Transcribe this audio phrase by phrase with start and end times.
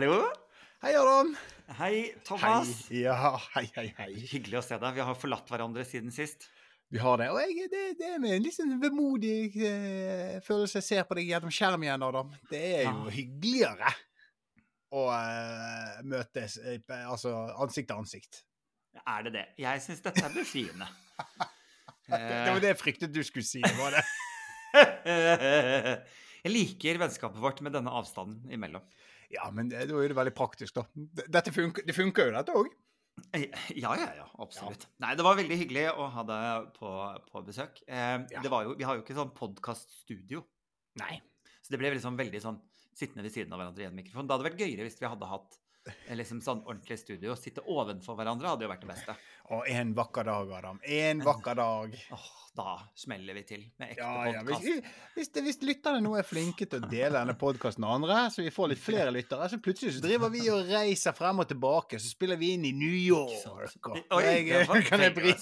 [0.00, 0.22] Hallo.
[0.80, 1.34] Hei, Adam.
[1.76, 2.68] Hei, Thomas.
[2.88, 3.02] Hei.
[3.02, 4.14] Ja, hei, hei, hei.
[4.30, 4.94] Hyggelig å se deg.
[4.96, 6.46] Vi har forlatt hverandre siden sist.
[6.88, 7.26] Vi har det.
[7.28, 11.18] Og jeg, det, det er med en litt sånn vemodig eh, følelse jeg ser på
[11.18, 12.30] deg gjennom skjerm igjen, Adam.
[12.48, 13.12] Det er jo Ja.
[13.18, 13.92] hyggeligere
[14.96, 18.40] å eh, møtes eh, altså ansikt til ansikt.
[19.04, 19.44] Er det det?
[19.60, 20.88] Jeg syns dette er befriende.
[22.10, 23.60] Det, det var det jeg fryktet du skulle si.
[23.62, 24.00] Var det?
[26.40, 28.82] Jeg liker vennskapet vårt med denne avstanden imellom.
[29.30, 30.84] Ja, men det, da er det veldig praktisk, da.
[31.30, 32.70] Dette funker, det funker jo, dette òg.
[33.36, 34.24] Eh, Ja, ja, ja.
[34.42, 34.88] Absolutt.
[35.02, 36.90] Nei, det var veldig hyggelig å ha deg på,
[37.30, 37.78] på besøk.
[37.86, 38.40] Eh, Ja.
[38.42, 40.42] det var jo, vi har jo ikke sånn podkaststudio,
[40.98, 41.20] Nei.
[41.62, 42.58] så det ble liksom veldig sånn
[42.96, 44.26] sittende ved siden av hverandre i en mikrofon.
[44.26, 45.59] Det hadde vært gøyere hvis vi hadde hatt
[46.16, 47.34] liksom sånn ordentlig studio.
[47.38, 49.14] Sitte ovenfor hverandre hadde jo vært det beste.
[49.56, 50.80] Og en vakker dag, Adam.
[50.84, 51.96] En vakker dag.
[52.16, 54.42] Åh, da smeller vi til med ekte Ja, ja.
[54.46, 58.44] Hvis, hvis, hvis lytterne nå er flinke til å dele denne podkasten med andre, så
[58.44, 61.98] vi får litt flere lyttere, så plutselig så driver vi og reiser frem og tilbake,
[62.02, 63.40] så spiller vi inn i New York.
[63.90, 65.34] Og Oi, jeg, var kan jeg bry.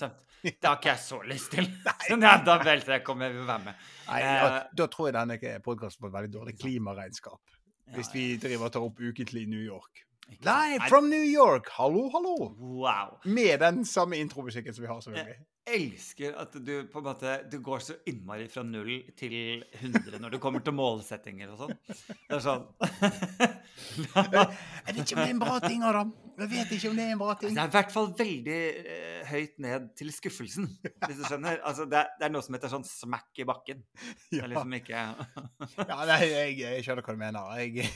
[0.47, 1.69] Det har ikke jeg så lyst til.
[2.07, 3.87] Så nei, da velter jeg kommer jeg vil være med.
[4.09, 7.57] Nei, Eh, ja, da tror jeg denne podkasten får et veldig dårlig klimaregnskap.
[7.97, 10.05] Hvis vi driver og tar opp ukentlig i New York.
[10.29, 11.69] Live from New York!
[11.71, 12.37] Hallo, hallo!
[12.85, 13.09] Wow.
[13.25, 15.35] Med den samme intromusikken som vi har, selvfølgelig.
[15.75, 20.37] Elsker at du på en måte Du går så innmari fra null til 100 når
[20.37, 21.75] du kommer til målsettinger og sånn.
[21.89, 22.67] Det er sånn
[24.09, 26.11] Jeg vet ikke om det er en bra ting, Adam.
[26.39, 27.55] Jeg vet ikke om det er en bra ting.
[27.55, 28.59] Det er i hvert fall veldig
[28.95, 30.69] eh, høyt ned til skuffelsen,
[31.05, 31.61] hvis du skjønner.
[31.67, 33.83] Altså, det, er, det er noe som heter sånn smack i bakken.
[34.31, 37.55] Det er liksom ikke ja nei, jeg, jeg skjønner hva du mener.
[37.63, 37.89] Jeg,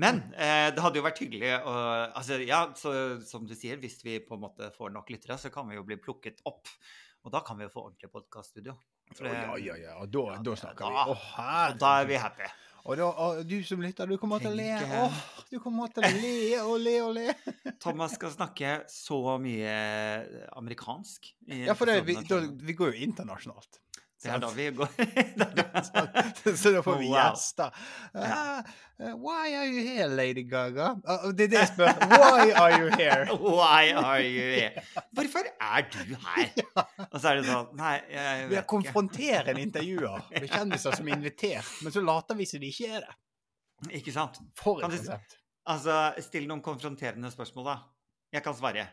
[0.00, 1.74] Men eh, det hadde jo vært hyggelig å
[2.14, 2.92] Altså, ja, så,
[3.26, 5.84] som du sier, hvis vi på en måte får nok lyttere, så kan vi jo
[5.86, 6.63] bli plukket opp.
[7.24, 8.74] Og da kan vi jo få ordentlig podkaststudio.
[9.20, 9.94] Oh, ja, ja, ja.
[10.06, 10.94] Da, Ja, da snakker vi.
[10.94, 11.74] da- Å, herregud.
[11.74, 12.50] Og da er vi happy.
[12.84, 14.66] Og, da, og du som lytter, du kommer til å le.
[15.00, 15.20] Åh,
[15.50, 17.34] du kommer til å le og le og le.
[17.80, 19.72] Thomas skal snakke så mye
[20.52, 21.30] amerikansk.
[21.48, 23.80] Ja, for det, vi, da, vi går jo internasjonalt.
[24.24, 24.88] Det er da vi går
[25.40, 27.74] da- Så- da får vi gjester.
[28.14, 28.62] Ah,
[28.98, 30.88] uh, why are you here, Lady Gaga?
[31.04, 31.92] Uh, det er det jeg spør.
[32.14, 33.26] Why are you here?
[33.36, 34.84] Why are you here?
[35.12, 36.50] Hvorfor er du her?
[37.10, 38.56] Og så er det sånn Nei, jeg Vi ikke.
[38.56, 42.70] Vi konfronterer konfronterende intervjuer med kjendiser som er invitert, men så later vi som de
[42.72, 43.16] ikke er det.
[44.00, 44.38] Ikke sant?
[44.56, 45.38] For et konsept.
[45.68, 47.76] Altså, still noen konfronterende spørsmål, da.
[48.34, 48.86] Jeg kan svare.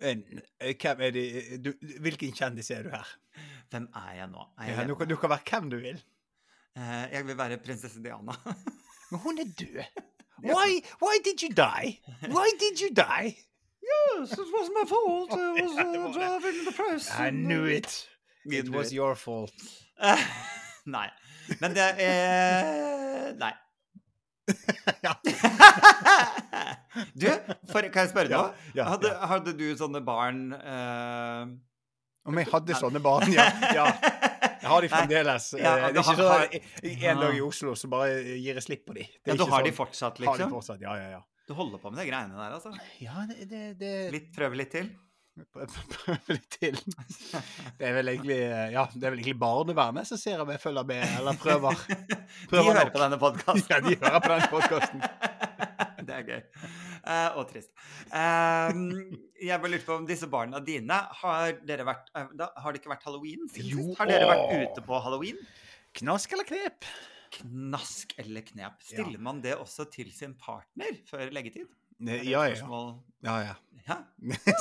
[0.00, 1.22] Eh, Hvem er de
[1.64, 3.08] du, hvilken kjendis er du her?
[3.70, 4.44] Hvem er jeg nå?
[4.58, 5.98] Er jeg Ja, du, kan, du kan være hvem du vil.
[6.78, 8.32] Uh, jeg vil være prinsesse Diana.
[9.10, 9.82] Men hun er død.
[10.44, 11.98] Why, why did you die?
[12.30, 13.34] Why did you die?
[13.88, 15.32] yes, it was my fault.
[15.32, 16.14] I was det.
[16.18, 17.10] driving the press.
[17.18, 18.08] I knew it.
[18.44, 18.96] It was it.
[18.96, 19.52] your fault.
[20.00, 20.16] Uh,
[20.96, 21.08] nei.
[21.60, 23.52] Men det er Nei.
[25.02, 25.12] Ja.
[27.14, 27.26] Du,
[27.70, 28.68] for, kan jeg spørre Ja, noe?
[28.78, 29.26] ja, hadde, ja.
[29.32, 31.42] hadde du sånne barn eh,
[32.28, 33.46] Om jeg hadde sånne barn, ja.
[33.76, 33.86] ja.
[34.58, 35.48] Jeg har de fremdeles.
[35.56, 38.64] Ja, Eh, det er ikke sånn at en dag i Oslo så bare gir jeg
[38.66, 39.06] slipp på de.
[39.22, 40.54] Det Ja, du har de fortsatt, fortsatt, Har de liksom?
[40.58, 41.24] fortsatt, ja, ja, ja.
[41.48, 42.74] Du holder på med de greiene der, altså?
[43.00, 44.90] Ja, det, det, det Litt, prøve litt til?
[45.54, 46.74] Prøve litt til.
[47.78, 48.38] Det er vel egentlig
[48.74, 51.78] Ja, det er vel egentlig barnevernet som ser om jeg følger med, eller prøver.
[52.50, 52.92] De hører nok.
[52.96, 53.68] på denne podkasten.
[53.72, 55.06] Ja, de hører på denne podkasten.
[56.08, 56.42] Det er gøy.
[57.04, 57.70] Uh, og trist.
[58.10, 58.82] Um,
[59.38, 62.80] jeg bare lurte på om disse barna dine Har dere vært uh, da, Har det
[62.82, 63.84] ikke vært halloween siden Jo.
[63.90, 64.00] sist?
[64.00, 65.38] Har dere vært ute på halloween?
[66.00, 66.88] Knask eller knep?
[67.38, 68.80] Knask eller knep.
[68.84, 71.68] Stiller man det også til sin partner før leggetid?
[72.00, 72.82] Ne- Ja, ja.
[73.26, 73.54] ja, ja.
[73.88, 73.96] Ja.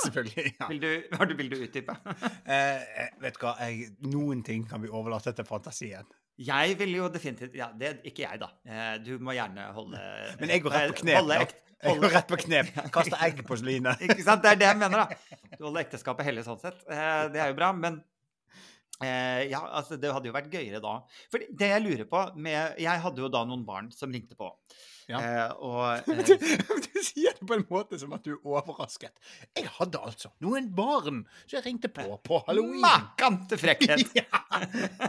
[0.05, 0.53] Selvfølgelig.
[0.59, 0.67] Ja.
[0.71, 1.95] Vil, du, har du, vil du utdype?
[2.47, 6.07] Eh, vet du hva, jeg, noen ting kan vi overlate til fantasien.
[6.37, 8.51] Jeg vil jo definitivt Ja, det ikke jeg, da.
[8.67, 10.01] Eh, Du må gjerne holde
[10.41, 11.17] Men jeg går rett på knep.
[11.21, 12.69] Holde ekt- Jeg går rett på knep.
[12.95, 13.95] Kaster egg på Celine.
[14.05, 14.43] Ikke sant?
[14.45, 15.39] Det er det jeg mener, da.
[15.57, 16.83] Du holder ekteskapet hellig sånn sett.
[16.89, 17.97] Eh, Det er jo bra, men
[19.03, 20.95] eh, ja, altså det hadde jo vært gøyere da.
[21.33, 24.49] For det jeg lurer på med Jeg hadde jo da noen barn som ringte på.
[25.07, 25.19] Ja.
[25.23, 29.13] Eh, og eh, du sier det på en måte som at du er overrasket.
[29.55, 32.81] Jeg hadde altså noen barn som jeg ringte på på halloween.
[32.83, 34.03] Makan til frekkhet!
[34.17, 34.41] Ja!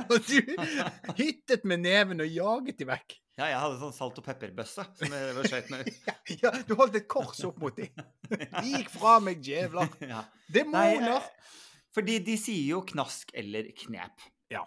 [0.09, 3.17] Og du hyttet med neven og jaget de vekk.
[3.39, 6.09] Ja, jeg hadde sånn salt og pepperbøsse som jeg med ut.
[6.43, 7.95] Ja, du holdt et kors opp mot dem.
[8.29, 9.91] De Gikk fra meg, djevler.
[10.03, 10.25] Ja.
[10.53, 11.23] Demoner.
[11.23, 11.55] eh,
[11.95, 14.27] fordi de sier jo knask eller knep.
[14.53, 14.65] Ja.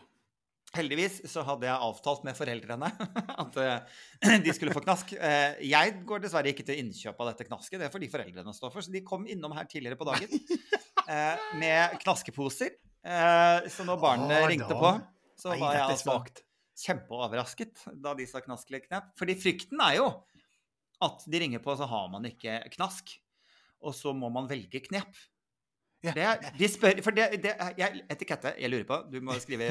[0.71, 2.87] Heldigvis så hadde jeg avtalt med foreldrene
[3.43, 5.11] at eh, de skulle få knask.
[5.17, 8.71] Eh, Jeg går dessverre ikke til innkjøp av dette knasket, det er fordi foreldrene står
[8.71, 8.85] for.
[8.85, 10.31] Så de kom innom her tidligere på dagen
[11.11, 12.77] eh, med knaskeposer.
[13.01, 14.77] Så når barna ringte da.
[14.77, 14.89] på,
[15.41, 16.19] så Nei, var jeg altså
[16.81, 19.07] kjempeoverrasket da de sa knask eller knep.
[19.17, 20.05] Fordi frykten er jo
[21.01, 23.15] at de ringer på, så har man ikke knask.
[23.81, 25.09] Og så må man velge knep.
[26.01, 26.13] Ja.
[26.17, 29.35] Det, er- de spør For det, det er jeg, etikette, jeg lurer på, du må
[29.41, 29.67] skrive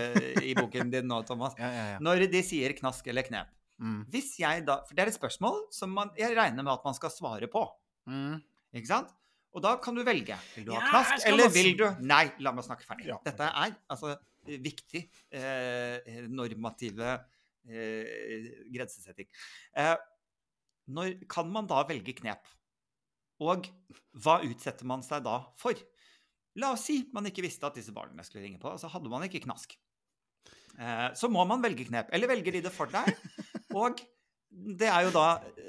[0.46, 1.56] i boken din nå, Thomas.
[1.58, 1.96] Ja, ja, ja.
[2.06, 3.50] Når de sier knask eller knep.
[3.80, 4.04] Mm.
[4.12, 6.94] Hvis jeg da For det er et spørsmål som man, jeg regner med at man
[6.94, 7.64] skal svare på.
[8.06, 8.38] Mm.
[8.76, 9.10] Ikke sant?
[9.50, 10.36] Og da kan du velge.
[10.54, 13.08] Vil du ha knask, eller vil du Nei, la meg snakke ferdig.
[13.10, 13.18] Ja.
[13.26, 14.14] Dette er altså
[14.46, 15.02] viktig
[15.36, 17.16] eh, normative
[17.66, 19.26] eh, grensesetting.
[19.74, 19.96] Eh,
[20.94, 22.46] når, kan man da velge knep?
[23.42, 23.66] Og
[24.22, 25.74] hva utsetter man seg da for?
[26.58, 29.26] La oss si man ikke visste at disse barna skulle ringe på, så hadde man
[29.26, 29.76] ikke knask.
[30.80, 32.10] Eh, så må man velge knep.
[32.14, 33.12] Eller velger de det for deg?
[33.78, 34.00] Og
[34.50, 35.26] det er jo da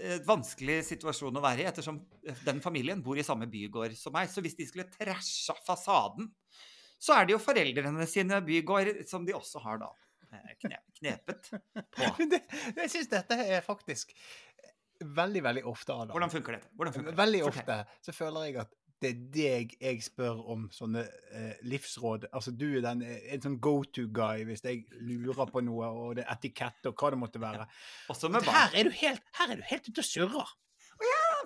[0.10, 2.00] en vanskelig situasjon å være i, ettersom
[2.48, 4.32] den familien bor i samme bygård som meg.
[4.32, 6.32] Så hvis de skulle trasha fasaden,
[7.02, 9.92] så er det jo foreldrene sine bygård som de også har da
[10.32, 10.56] eh,
[10.98, 11.52] knepet
[11.94, 12.10] på.
[12.32, 12.42] det,
[12.78, 14.16] jeg syns dette er faktisk
[15.02, 16.14] veldig, veldig ofte, Adam.
[16.14, 16.70] Hvordan funker dette?
[16.78, 17.18] Hvordan funker det?
[17.22, 21.02] Veldig ofte så føler jeg at det er deg jeg spør om sånne
[21.34, 22.28] eh, livsråd.
[22.32, 26.26] Altså du er den, en sånn go to-guy hvis jeg lurer på noe, og det
[26.28, 27.66] er etikett og hva det måtte være.
[28.30, 30.54] Med Her er du helt, her er du helt ute og surrer.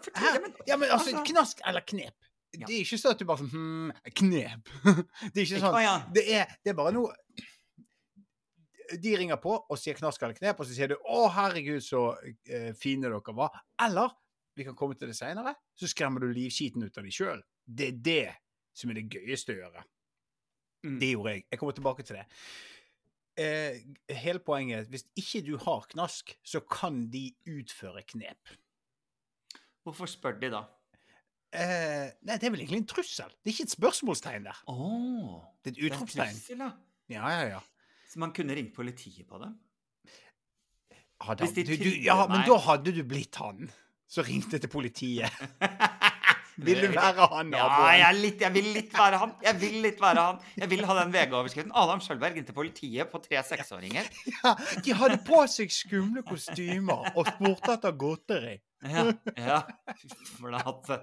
[0.03, 2.15] Fortell, ja, men- ja, men altså, altså- knask eller knep.
[2.55, 2.67] Ja.
[2.67, 4.69] Det er ikke sånn at du bare sånn hm, knep.
[5.33, 5.79] Det er ikke sånn.
[5.83, 5.95] Ja.
[6.15, 7.11] Det er, det er bare noe
[9.01, 12.03] De ringer på og sier knask eller knep, og så sier du 'Å, herregud, så
[12.47, 13.55] eh, fine dere var'.
[13.81, 14.13] Eller
[14.55, 17.41] vi kan komme til det seinere, så skremmer du livskiten ut av dem sjøl.
[17.65, 18.35] Det er det
[18.75, 19.83] som er det gøyeste å gjøre.
[20.85, 20.95] Mm.
[21.01, 21.45] Det gjorde jeg.
[21.51, 22.25] Jeg kommer tilbake til det.
[23.41, 23.81] Eh,
[24.21, 28.55] hele poenget er at hvis ikke du har knask, så kan de utføre knep.
[29.85, 30.63] Hvorfor spør de da?
[31.55, 33.31] Eh, nei, det er vel egentlig en trussel.
[33.43, 34.63] Det er ikke et spørsmålstegn der.
[34.71, 36.41] Oh, Det er et utropstegn.
[36.59, 36.71] ja.
[37.11, 37.59] Ja, ja.
[38.09, 39.51] Så man kunne ringt politiet på det?
[41.19, 43.69] Adam, du, du, ja, men da hadde du blitt han
[44.07, 45.31] som ringte jeg til politiet.
[46.55, 47.67] Vil du være han, Ja,
[47.99, 49.33] jeg, litt, jeg vil litt være han.
[49.43, 50.37] Jeg vil litt være han.
[50.55, 51.73] Jeg vil ha den VG-overskriften.
[51.75, 54.07] Adam Sjølberg inn til politiet på tre seksåringer.
[54.45, 54.53] Ja,
[54.85, 58.55] de hadde på seg skumle kostymer og spurte etter godteri.
[58.85, 59.03] Ja.
[59.35, 59.59] ja.
[60.37, 60.99] Flate.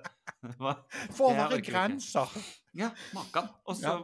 [1.17, 2.33] For å være grenser.
[2.79, 3.51] Ja, makan.
[3.69, 3.97] Og så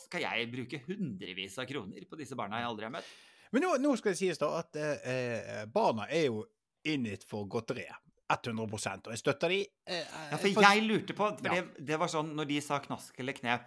[0.00, 3.12] skal jeg bruke hundrevis av kroner på disse barna jeg aldri har møtt?
[3.54, 6.42] Men nå, nå skal det sies da at eh, eh, barna er jo
[6.90, 8.03] in it for godteriet.
[8.30, 9.58] 100 Og jeg støtter de.
[9.86, 11.60] Eh, Ja, for for- jeg lurte på For Ja.
[11.60, 13.64] det, det var sånn når de sa knask eller knep,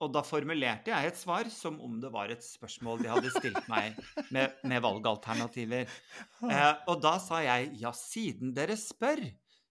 [0.00, 3.66] og da formulerte jeg et svar som om det var et spørsmål de hadde stilt
[3.68, 3.96] meg
[4.30, 5.88] med, med valgalternativer.
[6.42, 9.22] Eh, og da sa jeg ja, siden dere spør,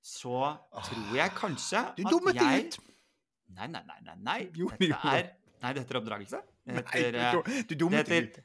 [0.01, 2.79] så tror jeg kanskje Du dummet at jeg deg ut.
[3.55, 3.99] Nei, nei, nei.
[4.01, 4.39] nei, nei.
[4.79, 5.31] Dette er
[5.61, 6.41] Nei, dette er oppdragelse.
[6.65, 7.35] Det Nei, heter, eh,
[7.69, 8.37] du, du det heter ut.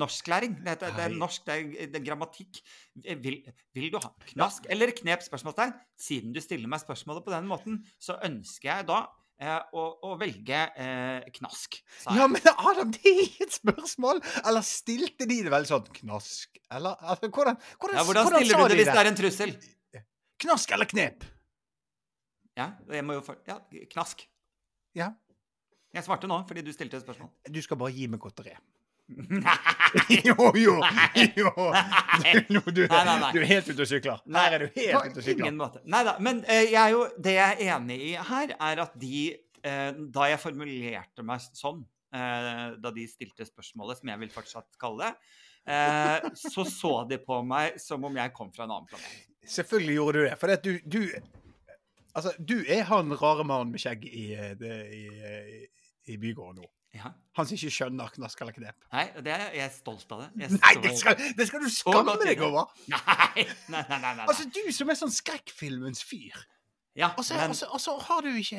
[0.00, 0.54] norsklæring.
[0.64, 2.60] Det, heter, det er norsk, det er, det er grammatikk.
[3.20, 3.36] Vil,
[3.76, 5.26] vil du ha knask eller knep?
[5.26, 5.74] spørsmålstegn?
[6.00, 9.02] Siden du stiller meg spørsmålet på den måten, så ønsker jeg da
[9.36, 11.76] eh, å, å velge eh, knask.
[12.16, 14.24] Ja, men Adam, det er ikke et spørsmål!
[14.40, 16.56] Eller stilte de det vel sånn knask?
[16.72, 19.56] Eller altså, hvordan, hvordan, Ja, hvordan hvordan stiller du det hvis det er en trussel?
[20.40, 21.28] Knask eller knep?
[22.56, 23.60] Ja, jeg må jo for, ja,
[23.92, 24.24] knask.
[24.96, 25.12] Ja.
[25.94, 27.30] Jeg svarte nå fordi du stilte et spørsmål.
[27.50, 28.54] Du skal bare gi meg godteri.
[29.10, 30.76] Nei, jo, jo!
[31.40, 31.50] jo.
[32.70, 33.30] Du, Nei, nei, nei.
[33.34, 34.20] du er helt ute og sykler.
[34.36, 35.40] Her er du helt på ute og sykler.
[35.48, 35.80] ingen måte.
[35.90, 36.12] Nei da.
[36.22, 39.22] Men eh, jeg er jo, det jeg er enig i her, er at de
[39.66, 41.82] eh, Da jeg formulerte meg sånn,
[42.14, 45.34] eh, da de stilte spørsmålet, som jeg vil fortsatt kalle det,
[45.74, 49.26] eh, så så de på meg som om jeg kom fra en annen planet.
[49.58, 50.38] Selvfølgelig gjorde du det.
[50.38, 51.02] For du, du
[52.10, 55.60] Altså, du er han rare mannen med skjegg i, i, i,
[56.10, 56.68] i bygården nå.
[56.96, 57.12] Ja.
[57.38, 58.74] Han som ikke skjønner knaskala knep.
[58.90, 60.30] Nei, det er, jeg er stolt av det.
[60.42, 62.72] Jeg Nei, det skal, det skal du skamme deg over!
[62.90, 63.98] Nei, nei, nei.
[64.02, 64.24] nei, nei.
[64.26, 66.34] Altså, du som er sånn skrekkfilmens fyr.
[66.98, 68.58] ja, Og så men, og så- og så har du ikke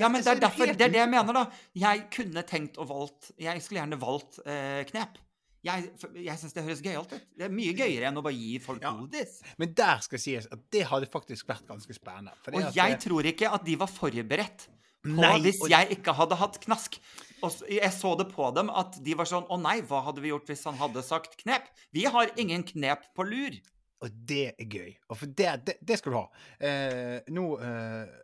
[0.00, 1.44] ja, men det er derfor, det er det jeg mener, da.
[1.76, 5.20] Jeg kunne tenkt og valgt Jeg skulle gjerne valgt eh, knep.
[5.68, 5.90] Jeg,
[6.24, 7.24] jeg syns det høres gøyalt ut.
[7.36, 8.92] Det er mye gøyere enn å bare gi folk Ja.
[8.96, 9.40] godis.
[9.58, 12.32] Men der skal sies at det hadde faktisk vært ganske spennende.
[12.54, 13.00] Og jeg det...
[13.04, 14.68] tror ikke at de var forberedt
[15.04, 16.98] på Nei, hvis jeg ikke hadde hatt knask.
[17.46, 20.32] Og jeg så det på dem at de var sånn Å nei, hva hadde vi
[20.32, 21.68] gjort hvis han hadde sagt knep?
[21.94, 23.58] Vi har ingen knep på lur.
[24.02, 24.90] Og det er gøy.
[25.10, 26.24] Og for det, det, det skal du ha.
[26.62, 28.16] Eh, nå eh,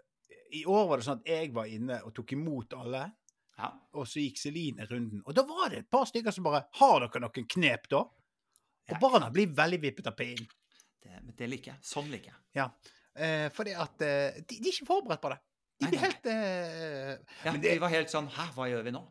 [0.61, 3.07] I år var det sånn at jeg var inne og tok imot alle.
[3.59, 3.71] Ja.
[3.95, 5.23] Og så gikk Celine runden.
[5.23, 8.04] Og da var det et par stykker som bare Har dere noen knep, da?
[8.90, 10.50] Og barna blir veldig vippet av pinnen.
[11.04, 11.87] Det, det liker jeg.
[11.87, 12.40] Sånn liker jeg.
[12.59, 12.69] Ja.
[13.14, 15.40] Eh, fordi at eh, de, de er ikke forberedt på det.
[15.83, 17.11] Nei, helt eh,
[17.45, 19.02] Ja, Men det- Vi var helt sånn Hæ, hva gjør vi nå?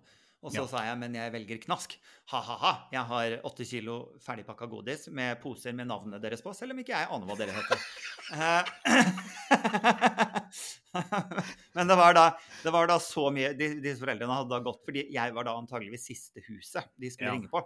[0.44, 0.68] Og så Ja.
[0.68, 1.94] sa jeg men jeg velger knask.
[2.28, 2.90] Ha-ha-ha.
[2.92, 6.92] Jeg har åtte kilo ferdigpakka godis med poser med navnene deres på, selv om ikke
[6.92, 7.80] jeg aner hva dere heter.
[8.34, 8.64] Eh,
[11.74, 12.26] men det var, da,
[12.64, 15.56] det var da så mye de, Disse foreldrene hadde da gått Fordi jeg var da
[15.60, 17.38] antageligvis siste huset de skulle Ja.
[17.38, 17.64] ringe på.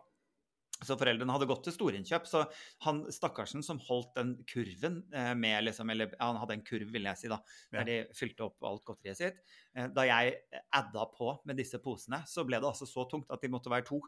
[0.86, 2.27] Så foreldrene hadde gått til storinnkjøp.
[2.29, 2.43] Så
[2.86, 7.10] han stakkarsen som holdt den kurven eh, med liksom Eller han hadde en kurv, vil
[7.10, 7.39] jeg si, da.
[7.72, 7.79] Ja.
[7.79, 9.39] Der de fylte opp alt godteriet sitt.
[9.74, 10.36] Eh, Da jeg
[10.77, 13.88] adda på med disse posene, så ble det altså så tungt at de måtte være
[13.89, 14.01] to.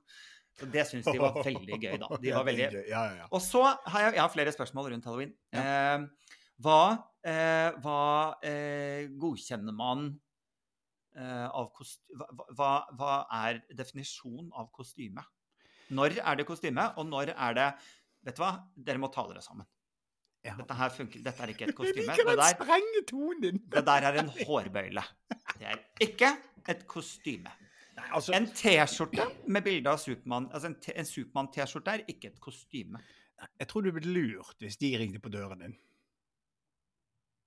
[0.59, 2.09] Så det syns de var veldig gøy, da.
[2.23, 2.69] De var veldig.
[2.89, 3.27] Ja, ja, ja.
[3.31, 5.33] Og så har jeg, jeg har flere spørsmål rundt halloween.
[5.55, 6.81] Eh, hva
[7.23, 7.99] eh, hva
[8.45, 10.09] eh, godkjenner man
[11.15, 12.03] eh, av kost...
[12.13, 13.13] Hva, hva, hva
[13.45, 15.23] er definisjonen av kostyme?
[15.96, 17.69] Når er det kostyme, og når er det
[18.27, 19.63] Vet du hva, dere må ta dere sammen.
[20.43, 20.53] Ja.
[20.60, 22.15] Dette her funker, dette er ikke et kostyme.
[22.15, 22.58] Det der,
[23.75, 25.03] det der er en hårbøyle.
[25.60, 26.34] Det er ikke
[26.72, 27.51] et kostyme.
[28.00, 32.39] Nei, altså, En T-skjorte med bilde av Supermann altså en, en Supermann-T-skjorte er ikke et
[32.43, 33.00] kostyme.
[33.60, 35.75] jeg tror du ble lurt hvis de ringte på døren din.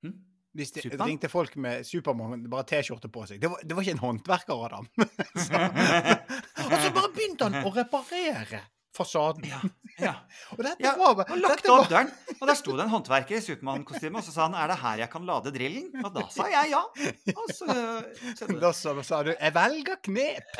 [0.05, 0.17] Hm?
[0.53, 1.09] Hvis de Superman?
[1.09, 3.41] ringte folk med Supermann, bare T-skjorte på seg.
[3.41, 4.89] Det var, det var ikke en håndverker, Adam.
[5.37, 5.63] Så-
[6.73, 8.63] og så bare begynte han å reparere
[8.93, 9.47] fasaden.
[9.49, 9.61] Ja,
[10.07, 10.11] ja.
[10.53, 12.11] Og dette Ja, var Og lukket opp var- døren,
[12.41, 14.97] og der sto det en håndverker i Supermann-kostyme, og så sa han 'er det her
[15.01, 16.83] jeg kan lade drillen?' Og da sa jeg ja.
[17.33, 17.67] Og så
[18.37, 18.61] skjedde.
[18.67, 20.53] Da sa, du 'jeg velger knep'.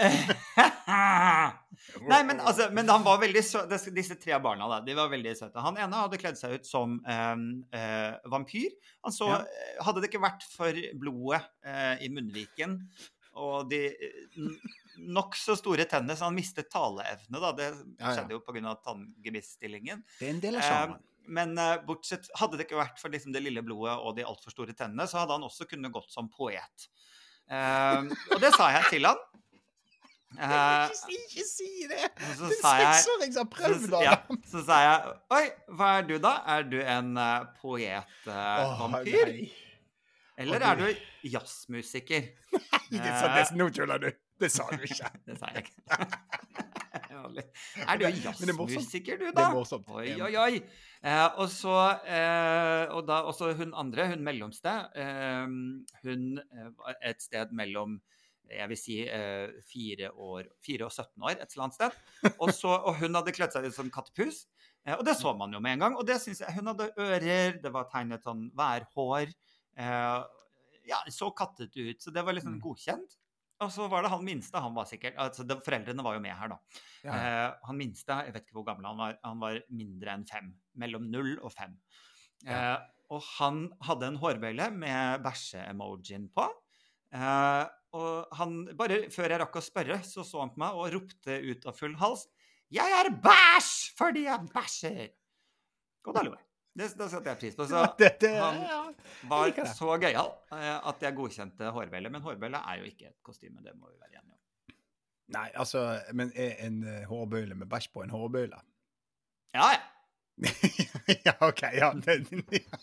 [2.09, 3.69] Nei, men, altså, men han var veldig søt.
[3.95, 5.61] Disse- tre barna da, de var veldig søte.
[5.61, 7.37] Han ene hadde kledd seg ut som eh,
[7.79, 8.71] eh, vampyr.
[9.05, 9.41] Han så, Ja.
[9.45, 12.79] eh, Hadde det ikke vært for blodet eh, i munnviken
[13.35, 13.89] og de
[14.99, 17.41] nokså store tennene, så han mistet taleevne.
[17.41, 18.75] da, Det skjedde jo pga.
[18.85, 20.03] tanngebissstillingen.
[20.19, 21.01] Det er en del av Eh, sjarmen.
[21.27, 24.51] men eh, bortsett, hadde det ikke vært for liksom, det lille blodet og de altfor
[24.51, 26.89] store tennene, så hadde han også kunnet gått som poet.
[27.51, 29.17] Eh, og det sa jeg til han.
[30.33, 32.07] Eh, ikke, si- ikke si det!
[32.39, 33.99] så Det er seksåring som har prøvd det.
[34.07, 34.15] ja,
[34.49, 35.43] så sa jeg Oi,
[35.77, 36.31] hva er du, da?
[36.55, 39.29] Er du en uh, poetvampyr?
[39.29, 42.31] Uh, oh, eller er du- jazzmusiker?
[42.55, 44.09] Nei, Det sa, det, nå tuller du.
[44.43, 45.11] Det sa du ikke.
[45.29, 45.99] Det sa jeg ikke.
[47.33, 47.43] Det
[47.87, 48.75] er du det morsomt.
[48.75, 49.45] jazzmusiker, du, Det da?
[49.47, 49.89] er morsomt.
[49.95, 50.63] Oi, oi, oi.
[51.03, 55.47] Eh, og så eh, Og da også hun andre, hun mellomste, eh,
[56.03, 58.01] hun eh, var et sted mellom
[58.53, 61.97] jeg vil si eh, fire, år, fire og 17 år, et eller annet sted.
[62.35, 64.45] Og, så, og hun hadde kledd seg ut som kattepus.
[64.85, 65.97] Eh, og det så man jo med en gang.
[65.97, 69.33] Og det synes jeg, hun hadde ører, det var tegnet sånn værhår.
[69.79, 70.21] Eh,
[70.91, 72.03] ja, så kattete ut.
[72.03, 73.17] Så det var liksom godkjent.
[73.63, 76.35] Og så var det han minste, han var sikkert altså de, Foreldrene var jo med
[76.39, 76.81] her, da.
[77.05, 77.13] Ja.
[77.19, 80.51] Eh, han minste, jeg vet ikke hvor gammel han var, han var mindre enn fem.
[80.83, 81.77] Mellom null og fem.
[82.43, 82.59] Ja.
[82.59, 86.47] Eh, og han hadde en hårbøyle med bæsje-emojien på.
[87.13, 90.95] Eh, og han, bare før jeg rakk å spørre, så så han på meg og
[90.95, 92.25] ropte ut av full hals
[92.73, 95.11] 'Jeg er bæsj fordi jeg bæsjer!'
[96.09, 96.47] Og da lo jeg.
[96.73, 97.67] Det, det satte jeg pris på.
[97.69, 98.95] Så det, det, han-
[99.29, 102.09] var så gøyal eh, at jeg godkjente hårbelle.
[102.15, 104.39] Men hårbelle er jo ikke et kostyme, det må vi være enige om.
[105.37, 105.83] Nei, altså,
[106.17, 108.59] men er en eh, hårbøyle med bæsj på en hårbøyle?
[109.55, 109.83] Ja, ja.
[111.27, 111.63] ja, OK.
[111.77, 111.93] Ja.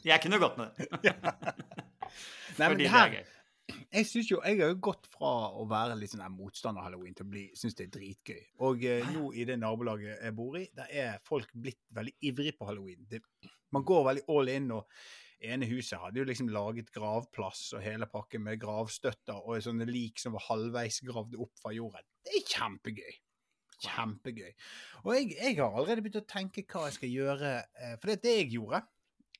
[0.06, 0.88] Jeg kunne gått med det.
[2.60, 3.36] Nei, men fordi det det er her, gøy.
[3.70, 7.16] Jeg synes jo, jeg har jo gått fra å være litt sånn motstander av halloween
[7.18, 8.42] til å bli, synes det er dritgøy.
[8.68, 12.54] Og eh, nå i det nabolaget jeg bor i, der er folk blitt veldig ivrig
[12.58, 13.08] på halloween.
[13.10, 13.22] Det,
[13.76, 14.90] man går veldig all in, og
[15.40, 20.20] ene huset hadde jo liksom laget gravplass og hele pakken med gravstøtter og sånne lik
[20.20, 22.04] som var halvveis gravd opp fra jorden.
[22.26, 23.18] Det er kjempegøy.
[23.80, 24.52] Kjempegøy.
[25.06, 28.18] Og jeg, jeg har allerede begynt å tenke hva jeg skal gjøre, eh, for det
[28.18, 28.82] er det jeg gjorde.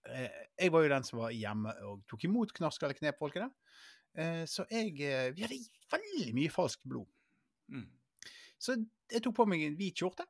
[0.08, 0.30] Eh,
[0.64, 3.50] Jeg var jo den som var hjemme og tok imot knask eller knep-folkene.
[4.20, 5.60] Eh, Så jeg eh, Vi hadde
[5.94, 7.08] veldig mye falskt blod.
[7.72, 7.88] Mm.
[8.60, 8.76] Så
[9.10, 10.26] jeg tok på meg en hvit skjorte.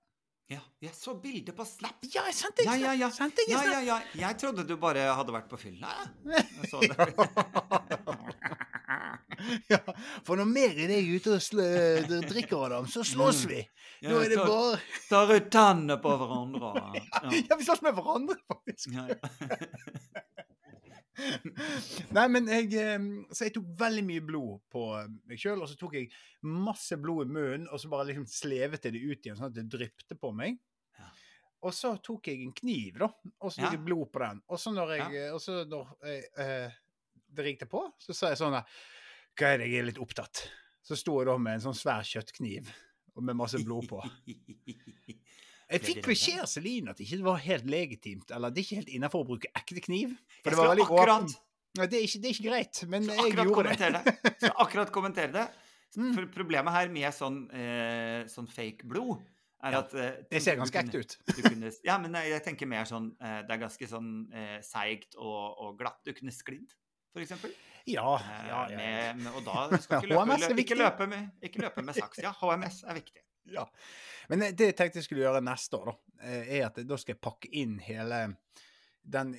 [0.49, 2.01] Ja, jeg så bildet på Snap.
[2.09, 3.09] Ja, jeg sendte Ja, ja, ja.
[3.13, 3.97] Sendte Ja, ja, ja.
[4.17, 5.91] Jeg trodde du bare hadde vært på fylla.
[6.25, 6.45] jeg.
[6.57, 6.95] Jeg så det.
[9.73, 9.77] ja,
[10.25, 13.61] for når mer i deg ute og drikker, Adam, så slåss vi.
[14.07, 14.79] Nå er det bare
[15.09, 16.73] Tar ut tennene på hverandre.
[17.19, 17.29] Ja.
[17.51, 18.89] Ja, vi slåss med hverandre, faktisk.
[22.15, 22.97] Nei, men jeg eh,
[23.33, 26.09] Så jeg tok veldig mye blod på eh, meg sjøl, og så tok jeg
[26.47, 29.57] masse blod i munnen, og så bare liksom slevet jeg det ut igjen, sånn at
[29.57, 30.59] det drypte på meg.
[30.99, 31.09] Ja.
[31.67, 33.09] Og så tok jeg en kniv, da,
[33.39, 33.73] og så Ja.
[33.75, 34.41] jeg blod på den.
[34.47, 35.25] Og så når jeg, ja.
[35.35, 36.77] og så når jeg, eh,
[37.29, 40.47] det ringte på, så sa jeg sånn Hva er det, jeg er litt opptatt.
[40.83, 42.71] Så sto jeg da med en sånn svær kjøttkniv
[43.15, 43.99] og med masse blod på.
[45.69, 48.79] Jeg fikk beskjed av Celine at det ikke var helt legitimt, eller det er ikke
[48.81, 50.15] helt innafor å bruke ekte kniv.
[50.41, 51.35] For det var veldig akkurat,
[51.77, 53.89] det, er ikke, det er ikke greit, men jeg gjorde det.
[53.99, 54.33] det.
[54.41, 55.47] Skal akkurat kommentere det.
[55.97, 56.13] Mm.
[56.15, 59.17] For problemet her med sånn, eh, sånn fake blod
[59.65, 61.15] er Ja, at eh, Det ser ganske ekte ut.
[61.31, 64.59] Du kunne, ja, men jeg, jeg tenker mer sånn eh, Det er ganske sånn eh,
[64.65, 65.97] seigt og, og glatt.
[66.05, 66.77] Du kunne sklidd,
[67.13, 67.53] for eksempel.
[67.89, 68.77] Ja, Eh, ja, ja.
[68.77, 71.85] Med, med, og da skal ikke løpe, HMS er lø, ikke, løpe med, ikke løpe
[71.85, 72.21] med saks.
[72.21, 73.23] Ja, HMS er viktig.
[73.57, 73.65] ja.
[74.29, 76.99] Men eh, det jeg tenkte jeg skulle gjøre neste år, da, eh, er at da
[76.99, 78.21] skal jeg pakke inn hele
[79.09, 79.33] den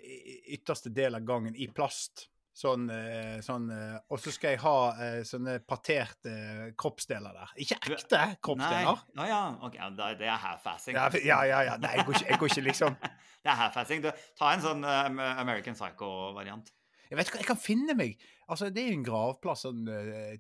[0.51, 2.27] ytterste delen av gangen i plast.
[2.61, 3.69] Sånn, eh, sånn
[4.11, 6.33] Og så skal jeg ha sånne parterte
[6.77, 7.53] kroppsdeler der.
[7.63, 8.35] Ikke ekte Nei.
[8.43, 9.05] kroppsdeler.
[9.15, 9.39] Ja, ja.
[9.65, 10.99] okay, det er half-assing.
[10.99, 11.63] Ja, ja, ja.
[11.71, 11.79] ja.
[11.81, 12.99] Nei, jeg går ikke, jeg går ikke liksom
[13.45, 14.05] Det er half-assing.
[14.37, 16.75] Ta en sånn eh, American Psycho-variant.
[17.09, 19.85] Jeg vet hva, jeg kan finne meg Altså, det er jo en gravplass sånn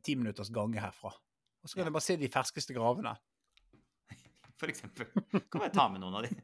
[0.02, 1.14] ti minutters gange herfra.
[1.62, 3.14] Og så kan jeg bare se de ferskeste gravene.
[4.68, 5.06] Eksempel.
[5.48, 6.30] Kan jeg ta med noen av de?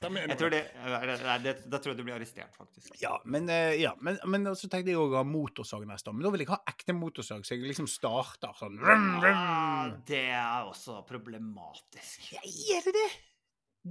[0.00, 2.94] Jeg tror det, nei, det, Da tror jeg du blir arrestert, faktisk.
[3.02, 6.14] Ja, men, eh, ja, men, men så tenkte jeg òg å ha motorsag neste år.
[6.16, 9.34] Men da vil jeg ha ekte motorsag, så jeg liksom starter sånn vrum, vrum.
[9.36, 12.30] Ja, det er også problematisk.
[12.32, 12.40] Ja,
[12.78, 13.08] er det det?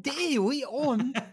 [0.09, 1.13] Det er jo i ånden!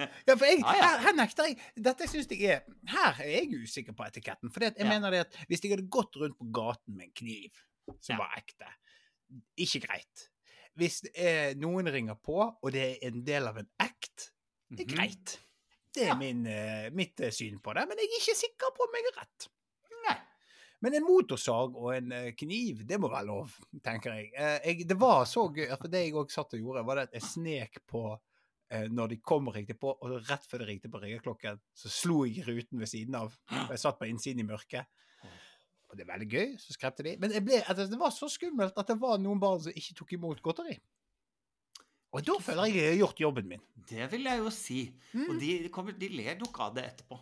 [0.00, 0.70] Ja, for jeg, ja.
[0.72, 1.56] Her, her nekter jeg.
[1.76, 4.48] Dette syns jeg er Her er jeg usikker på etiketten.
[4.54, 4.86] For jeg Ja.
[4.88, 7.58] mener det at hvis jeg hadde gått rundt på gaten med en kniv
[8.00, 8.70] som var ekte,
[9.60, 10.29] ikke greit.
[10.78, 14.30] Hvis er, noen ringer på, og det er en del av en act,
[14.70, 14.96] det er Mhm.
[14.96, 15.38] greit.
[15.94, 16.14] Det er Ja.
[16.14, 17.88] min, eh, mitt eh, syn på det.
[17.88, 19.48] Men jeg er ikke sikker på om jeg har rett.
[20.08, 20.16] Nei.
[20.80, 23.50] Men en motorsag og en eh, kniv, det må være lov,
[23.82, 24.30] tenker jeg.
[24.36, 27.02] Eh, jeg det var så gøy, for det jeg òg satt og gjorde, var det
[27.08, 28.18] at jeg snek på
[28.70, 31.88] eh, når de kom og ringte på, og rett før de ringte på ringeklokken, så
[31.90, 33.36] slo jeg ruten ved siden av.
[33.50, 34.86] Og jeg satt på innsiden i mørket.
[35.90, 37.16] Og det er veldig gøy, så skremte de.
[37.18, 40.16] Men ble, altså, det var så skummelt at det var noen barn som ikke tok
[40.16, 40.78] imot godteri.
[42.10, 43.60] Og da føler jeg jeg har gjort jobben min.
[43.90, 44.80] Det vil jeg jo si.
[45.12, 45.26] Mm.
[45.28, 47.18] Og de, kommer, de ler nok av det etterpå.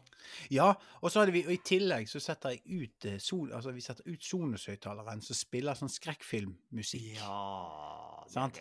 [0.52, 0.70] Ja,
[1.02, 3.84] og så hadde vi, og i tillegg så setter jeg ut sol, son, altså vi
[3.84, 7.18] setter ut Sonos-høyttaleren som spiller sånn skrekkfilmmusikk.
[7.20, 8.60] Ja Sant.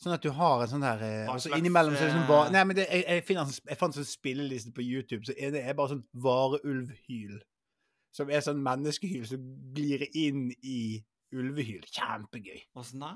[0.00, 2.52] Sånn at du har en sånn der eh, altså Innimellom så er det sånn bare
[2.54, 5.60] Nei, men det, jeg, jeg, finner, jeg fant en sånn spilleliste på YouTube, så det
[5.60, 7.36] er bare sånn vareulvhyl.
[8.16, 9.42] Som er sånn menneskehyl som
[9.76, 10.78] glir inn i
[11.36, 11.84] ulvehyl.
[11.94, 12.64] Kjempegøy.
[12.80, 13.12] Åssen da?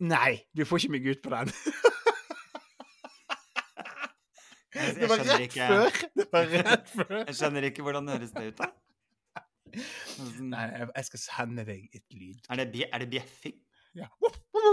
[0.00, 1.52] Nei, du får ikke meg ut på den.
[4.76, 6.00] Jeg, Det var rett ikke før.
[6.20, 7.14] Det var rett før.
[7.30, 8.72] Jeg skjønner ikke hvordan det høres det ut, da.
[10.40, 12.38] Nei, jeg- skal sende deg et lyd.
[12.52, 13.56] Er det, er det bjeffing?
[13.96, 14.06] Ja.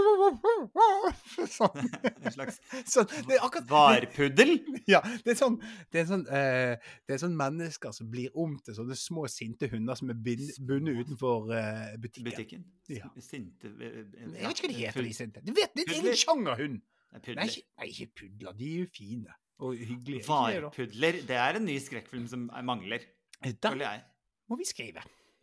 [1.56, 1.88] Sånn.
[2.04, 2.58] En slags
[2.94, 3.08] sånn.
[3.40, 4.54] Akkurat varpuddel?
[4.90, 5.54] Ja, det er sånn,
[5.94, 6.74] det er sånn, eh,
[7.08, 10.98] det er sånn mennesker som blir om til sånne små sinte hunder som er bundet
[11.00, 12.26] utenfor eh, butikken.
[12.28, 12.66] Butikken?
[12.92, 13.08] Ja.
[13.24, 14.02] Sinte ja.
[14.04, 15.44] Jeg vet ikke hva de heter, Pud- de sinte.
[15.46, 16.82] Du vet, det er en sjangerhund.
[17.14, 17.46] Nei,
[17.78, 18.54] Nei, ikke, pudler.
[18.58, 20.26] De er jo fine og hyggelige.
[20.28, 21.20] Varpudler.
[21.28, 23.04] Det er en ny skrekkfilm som mangler,
[23.40, 23.80] Den
[24.50, 25.00] må vi skrive.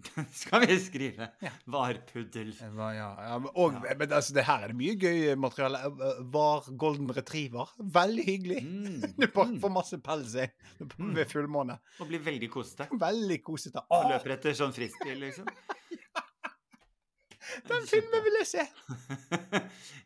[0.42, 1.28] Skal vi skrive?
[1.44, 1.52] Ja.
[1.66, 2.52] Varpuddel.
[2.58, 5.82] Det var- Ja, ja, og, men altså, det her er det mye gøy materiale.
[5.88, 7.70] Eh, Var golden retriever.
[7.80, 8.62] Veldig hyggelig.
[8.64, 9.02] Mm.
[9.22, 9.60] Du bare Mm.
[9.62, 10.36] får masse pels
[10.98, 11.14] Mm.
[11.16, 11.80] ved fullmåne.
[12.00, 12.88] Og blir veldig kosete.
[12.92, 13.84] Veldig kosete.
[13.92, 15.46] Og løper etter sånn frisbee, liksom.
[17.68, 18.64] den filmen vil jeg se!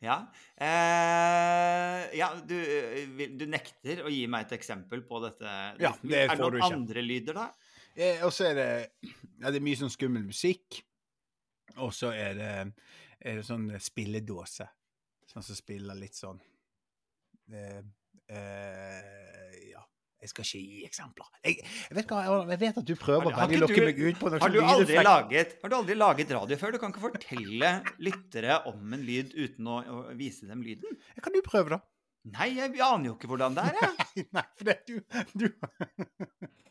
[0.01, 0.15] ja.
[0.57, 5.45] Eh, ja, du, eh, du nekter å gi meg et eksempel på dette.
[5.83, 7.47] Ja, det er det noen andre lyder, da?
[7.95, 8.67] Eh, og så er det,
[9.39, 10.81] ja, det er mye sånn skummel musikk.
[11.83, 12.51] Og så er det,
[13.19, 14.67] er det sånn spilledåse.
[15.31, 16.37] Sånn som spiller litt sånn
[17.51, 17.81] eh,
[18.31, 19.81] eh, Ja.
[20.25, 21.25] Jeg skal ikke gi eksempler.
[21.43, 24.21] Jeg, jeg, vet, hva, jeg vet at du prøver Har- å lukke lokke meg ut
[24.21, 26.71] på noe Har du, sånn aldri laget, har du aldri laget radio før?
[26.73, 30.97] Du kan ikke fortelle lyttere om en lyd uten å, å vise dem lyden.
[31.21, 31.81] Kan du prøve, da?
[32.31, 33.77] Nei, jeg aner jo ikke hvordan det er.
[33.83, 34.25] Jeg.
[34.39, 34.95] Nei, for det er du,
[35.45, 36.64] du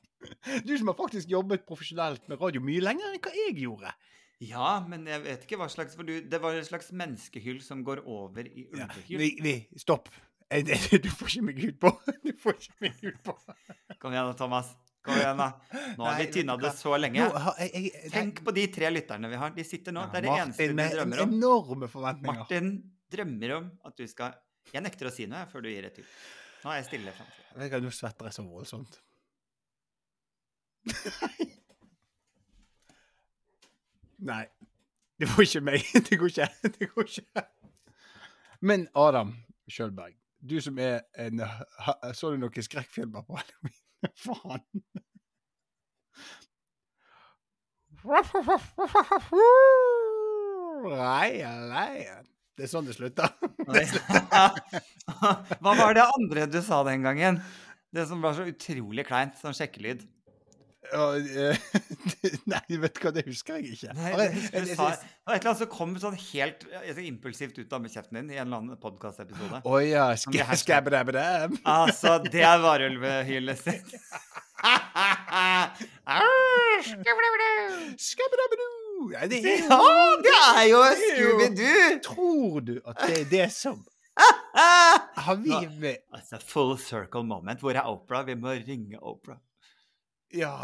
[0.67, 3.95] Du som har faktisk jobbet profesjonelt med radio mye lenger enn hva jeg gjorde.
[4.45, 7.85] Ja, men jeg vet ikke hva slags For du, det var en slags menneskehyll som
[7.87, 10.11] går over i Ja, vi, vi, stopp.
[10.51, 10.65] Eh,
[11.05, 11.93] Du får ikke meg ut på.
[12.25, 13.37] Du får ikke meg ut på.
[14.03, 14.75] Kom igjen da, Thomas.
[15.05, 15.49] Kom igjen da.
[15.99, 17.25] Nå har vi tynna det så lenge.
[17.29, 19.55] Nå jeg, jeg, jeg, Tenk på de tre lytterne vi har.
[19.57, 20.05] De sitter nå.
[20.07, 21.35] Ja, Det er det eneste Martin de med drømmer om.
[21.39, 22.43] enorme forventninger.
[22.43, 22.71] Martin
[23.15, 24.41] drømmer om at du skal
[24.75, 26.07] Jeg nekter å si noe før du gir et til.
[26.65, 27.51] Nå er jeg stille framfor.
[27.69, 28.97] Jeg Nå svetter jeg så voldsomt.
[34.25, 34.45] Nei.
[35.21, 35.81] Det går ikke meg.
[36.09, 36.49] Det går ikke.
[36.63, 37.45] Det går ikke.
[38.61, 39.35] Men Adam
[39.71, 41.43] Kjølberg, du som er en
[42.17, 43.77] Så du noen skrekkfilmer på halloween?
[44.25, 44.65] Faen.
[52.55, 53.31] Det er sånn det slutter.
[55.65, 57.41] Hva var det andre du sa den gangen?
[57.95, 60.05] Det som var så utrolig kleint, sånn sjekkelyd.
[60.93, 61.57] Eh,
[62.53, 63.91] nei, vet du hva, det husker jeg ikke.
[63.97, 66.61] Nei, det husker du sa Det var et eller annet som kom sånn helt
[67.01, 69.57] impulsivt ut av kjeften din i en eller annen podkastepisode.
[69.65, 70.07] Å ja.
[70.21, 71.51] Som det her- Skabbedabedab.
[71.79, 73.91] Altså, det er varulvehylet sitt.
[78.01, 79.11] Skabbedabedoo.
[79.13, 81.99] Ja, det er jo Scooby-Doo!
[82.07, 83.83] Tror du at det er det som!
[84.55, 87.61] Har vi med Altså, full circle moment.
[87.61, 88.23] Hvor er Opera?
[88.29, 89.37] Vi må ringe Opera.
[90.33, 90.55] Ja.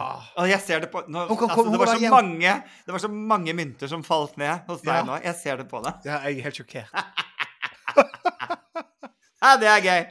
[0.40, 2.54] Og jeg ser det på nå, kom, kom, altså, det, var så mange,
[2.86, 5.04] det var så mange mynter som falt ned hos deg Ja.
[5.06, 5.20] nå.
[5.22, 5.94] Jeg ser det på deg.
[6.08, 6.88] ja, jeg er helt sjokkert.
[9.40, 10.02] Ja, det er gøy.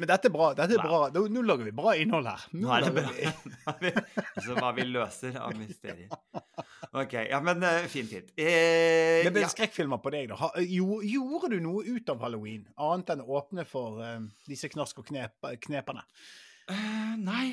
[0.00, 0.46] Men dette er bra.
[0.56, 1.00] dette er bra.
[1.12, 2.46] Nå, nå lager vi bra innhold her.
[2.56, 3.10] Nå er det bra.
[3.12, 3.90] vi- Nå
[4.40, 6.08] Altså hva vi løser av mysterier.
[6.96, 7.12] OK.
[7.28, 8.32] Ja, men eh, fint, fint.
[8.40, 9.50] Eh, Det ble ja.
[9.52, 10.48] skrekkfilmer på deg, da.
[10.64, 14.16] Jo- Gjorde du noe ut av halloween, annet enn å åpne for eh,
[14.48, 16.00] disse knask og knep, knepene?
[16.70, 17.50] Uh, nei.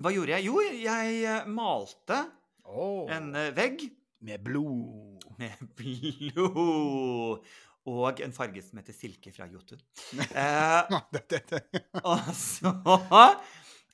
[0.00, 0.46] Hva gjorde jeg?
[0.48, 2.22] Jo, jeg eh, malte
[2.70, 3.82] Oh, en eh, vegg
[4.24, 5.24] Med blod.
[5.40, 7.44] med blod.
[7.90, 9.80] Og en farge som heter silke fra Jotun.
[10.20, 10.90] Eh,
[12.12, 12.72] og så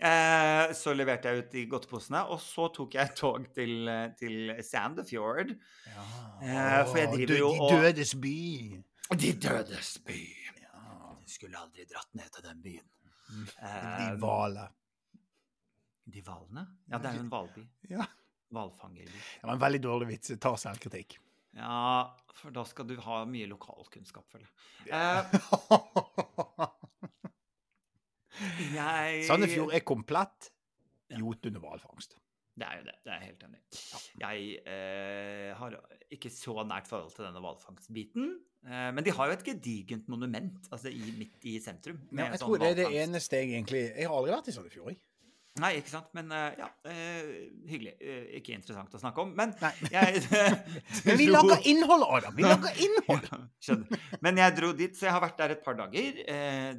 [0.03, 4.51] eh, Så leverte jeg ut de godteposene, og så tok jeg tog til, eh, til
[4.67, 5.55] Sandefjord.
[5.91, 6.09] Ja.
[6.43, 8.41] Eh, for jeg driver jo jo De dødes by.
[9.15, 10.21] De dødes by.
[10.63, 11.15] Ja.
[11.23, 12.91] Du skulle aldri dratt ned til den byen.
[13.63, 14.75] De hvaler.
[16.07, 16.67] De hvalene?
[16.91, 17.65] Ja, det er jo en hvalby.
[17.91, 18.07] Ja.
[18.55, 19.23] Hvalfangerby.
[19.41, 20.35] Det var en veldig dårlig vits.
[20.43, 21.19] Ta selvkritikk.
[21.57, 24.53] Ja, for da skal du ha mye lokalkunnskap, føler jeg.
[24.93, 25.25] Eh,
[28.77, 30.53] jeg Sandefjord er komplett.
[31.17, 32.17] Jotun og hvalfangst.
[32.57, 32.95] Det er jo det.
[33.05, 33.81] Det er jeg helt enig i.
[34.23, 34.39] Jeg
[34.73, 35.77] eh, har
[36.13, 38.31] ikke så nært forhold til denne hvalfangstbiten.
[38.67, 42.01] Eh, men de har jo et gedigent monument altså i, midt i sentrum.
[42.13, 44.57] Ja, jeg sånn tror det er det eneste jeg egentlig Jeg har aldri vært i
[44.57, 45.03] Sandefjord, jeg.
[45.63, 46.09] Nei, ikke sant.
[46.17, 47.29] Men eh, ja, eh,
[47.71, 47.95] hyggelig.
[48.01, 49.31] Eh, ikke interessant å snakke om.
[49.39, 49.55] Men
[49.95, 50.21] jeg
[51.07, 52.35] Men vi lager innhold, Adam!
[52.37, 53.31] Vi lager innhold!
[53.65, 54.03] Skjønner.
[54.27, 56.21] Men jeg dro dit, så jeg har vært der et par dager.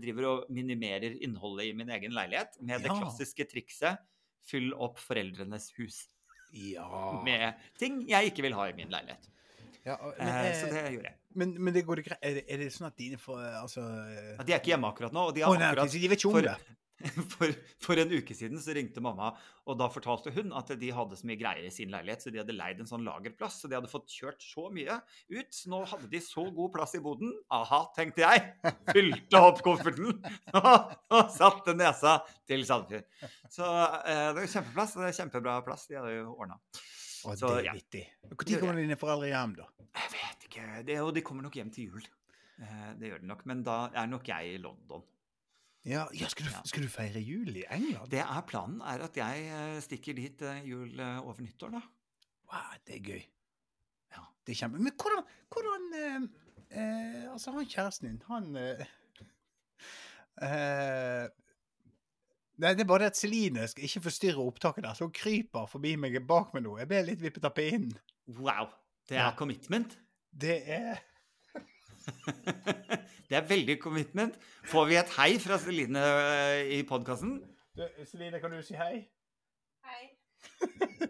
[0.04, 3.98] Driver og minimerer innholdet i min egen leilighet med det klassiske trikset
[4.48, 6.06] fyll opp foreldrenes hus
[6.56, 6.86] Ja.
[7.26, 9.26] med ting jeg ikke vil ha i min leilighet.
[9.84, 11.18] ja men, Eh, så det gjorde jeg.
[11.36, 12.20] men, men det går det greit?
[12.24, 13.82] Er, det- er det sånn at dine får Altså
[14.38, 15.26] Ja, De er ikke hjemme akkurat nå.
[15.30, 15.92] og de har har nei, akkurat...
[15.92, 16.56] de vet ikke om for- det?
[17.32, 17.52] For,
[17.84, 19.30] for en uke siden så ringte mamma,
[19.70, 22.40] og da fortalte hun at de hadde så mye greier i sin leilighet, så de
[22.42, 23.60] hadde leid en sånn lagerplass.
[23.62, 24.98] Så de hadde fått kjørt så mye
[25.30, 25.52] ut.
[25.54, 27.34] Så nå hadde de så god plass i boden.
[27.54, 28.74] Aha, tenkte jeg.
[28.90, 30.16] Fylte opp kofferten
[30.62, 32.18] og, og satte nesa
[32.50, 33.06] til Sandefjord.
[33.54, 34.96] Så eh, det er kjempeplass.
[34.98, 35.86] Det er kjempebra plass.
[35.92, 36.58] De hadde ordna.
[37.28, 38.06] Så, det er vittig.
[38.30, 39.68] Når kommer dine foreldre hjem, da?
[39.98, 40.66] Jeg vet ikke.
[40.88, 42.10] Det, og de kommer nok hjem til jul.
[42.64, 43.46] Eh, det gjør de nok.
[43.50, 45.06] Men da er nok jeg i London.
[45.88, 46.62] Ja, ja, skal, du, Ja.
[46.68, 48.10] skal du feire jul i England?
[48.12, 51.82] Det er planen, er at jeg eh, stikker dit eh, jul eh, over nyttår, da.
[52.52, 53.22] Wow, det er gøy.
[54.18, 54.26] Ja.
[54.46, 54.82] Det er kjempe...
[54.84, 55.24] Men hvordan,
[55.54, 56.28] hvordan eh,
[56.82, 58.86] eh, Altså, han kjæresten din, han eh,
[60.44, 61.28] eh,
[62.58, 65.68] Nei, det er bare det at Celine skal ikke forstyrre opptaket der, så hun kryper
[65.70, 66.80] forbi meg bak med noe.
[66.82, 67.94] Jeg ble litt vippet av pinnen.
[68.40, 68.72] Wow.
[69.08, 69.36] Det er Ja.
[69.38, 69.94] commitment.
[70.34, 70.98] Det er
[73.30, 74.38] det er veldig commitment.
[74.72, 77.40] Får vi et hei fra Celine eh, i podkasten?
[78.08, 79.04] Celine, kan du si hei?
[79.88, 80.04] Hei.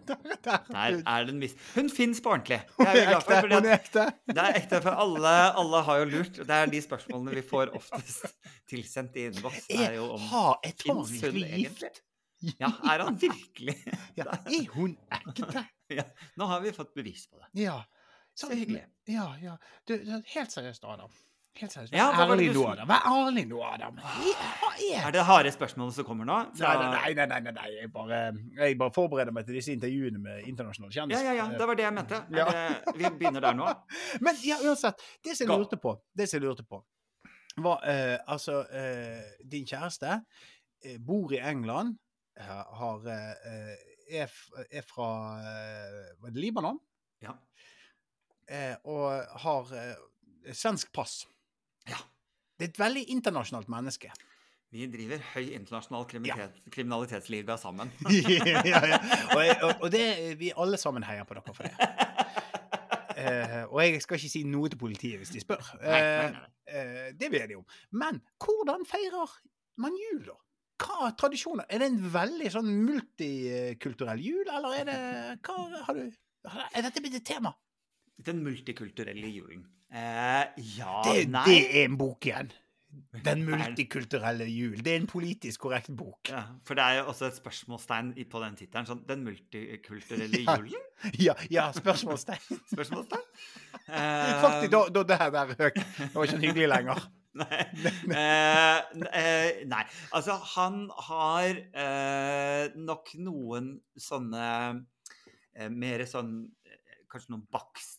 [0.08, 0.66] der, der.
[0.72, 2.60] Der er det en viss Hun fins på ordentlig.
[2.78, 3.40] Hun er ekte.
[3.44, 4.08] Hun er ekte.
[4.32, 6.42] det er ekte, for alle, alle har jo lurt.
[6.42, 8.28] Det er de spørsmålene vi får oftest
[8.70, 9.70] tilsendt i innboks.
[9.74, 12.04] er jo om Har et virkelig gift?
[12.60, 13.74] Ja, er han virkelig?
[14.18, 15.66] Ja, er hun ekte?
[15.90, 16.04] Ja,
[16.38, 17.48] nå har vi fått bevis på det.
[17.64, 17.80] Ja.
[18.38, 18.84] Så hyggelig.
[19.10, 19.56] Ja, ja.
[19.88, 19.96] Du,
[20.34, 21.10] helt seriøst, Adam.
[21.58, 21.94] Helt seriøst.
[21.94, 22.90] Vær ja, ærlig nå, Adam.
[22.92, 23.98] Vær ærlig nå, Adam.
[24.94, 26.36] Er det harde spørsmålet som kommer nå?
[26.60, 27.70] Nei, nei, nei, nei, nei, nei.
[27.80, 28.20] Jeg, bare,
[28.60, 31.32] jeg bare forbereder meg til disse intervjuene med internasjonale Ja, kjendiser.
[31.32, 31.48] ja, ja.
[31.58, 32.22] Det var det jeg mente.
[32.38, 32.46] Ja.
[32.52, 33.72] det, vi begynner der nå.
[34.28, 35.02] Men ja, uansett.
[35.26, 36.84] Det som jeg lurte på, det som jeg lurte på
[37.58, 40.20] var uh, Altså, uh, din kjæreste
[40.86, 41.98] uh, bor i England,
[42.38, 44.34] har eh, er,
[44.70, 45.08] er fra
[46.22, 46.78] Var det Libanon?
[47.22, 47.32] Ja.
[48.48, 51.26] Eh, og har eh, svensk pass.
[51.88, 52.00] Ja.
[52.58, 54.12] Det er et veldig internasjonalt menneske.
[54.74, 57.92] Vi driver høy internasjonal kriminalitet, kriminalitetsliga sammen.
[58.12, 59.00] ja, ja.
[59.32, 60.04] Og, jeg, og, og det,
[60.42, 61.76] vi alle sammen heier på dere for det.
[63.18, 65.72] Eh, og jeg skal ikke si noe til politiet hvis de spør.
[65.82, 66.36] Eh,
[66.70, 67.64] eh, det vet jeg om.
[67.98, 69.32] Men hvordan feirer
[69.82, 70.36] man jul, da?
[70.84, 71.66] Hva tradisjoner?
[71.66, 75.00] Er det en veldig sånn multikulturell jul, eller er det
[75.48, 75.56] Hva
[75.88, 77.56] har du Er dette blitt et tema?
[78.26, 79.66] Den multikulturelle julen.
[79.94, 80.46] Eh,
[80.78, 81.46] ja Det, Nei.
[81.48, 82.50] det er en bok igjen.
[83.26, 84.78] Den multikulturelle jul.
[84.84, 86.30] Det er en politisk korrekt bok.
[86.30, 88.88] Ja, for det er jo også et spørsmålstegn på den tittelen.
[88.88, 90.86] Sånn 'Den multikulturelle julen'?
[91.28, 92.60] Ja, ja spørsmålstegn.
[92.74, 93.26] Spørsmålstegn.
[93.88, 95.82] Eh, Faktisk, da, da det her der høyt.
[96.00, 97.04] Det var ikke hyggelig lenger.
[97.38, 97.60] Nei.
[98.18, 98.78] Eh,
[99.14, 99.84] eh, nei.
[100.12, 104.48] Altså, han har eh, nok noen sånne
[105.54, 106.48] eh, mer sånn
[107.08, 107.46] Kanskje noen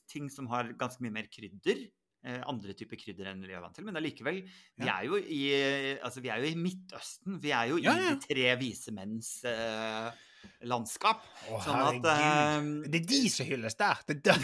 [0.08, 1.88] baksting som har ganske mye mer krydder.
[2.26, 3.84] Eh, andre typer krydder enn vi er vant til.
[3.84, 4.98] Men allikevel, vi, Ja.
[4.98, 7.40] er jo i, altså, vi er jo i Midtøsten.
[7.40, 10.10] Vi er jo Ja, i de tre vise menns uh,
[10.64, 11.22] landskap.
[11.48, 13.96] Å, Sånn at eh, Det er de som hylles der.
[14.08, 14.38] Det, er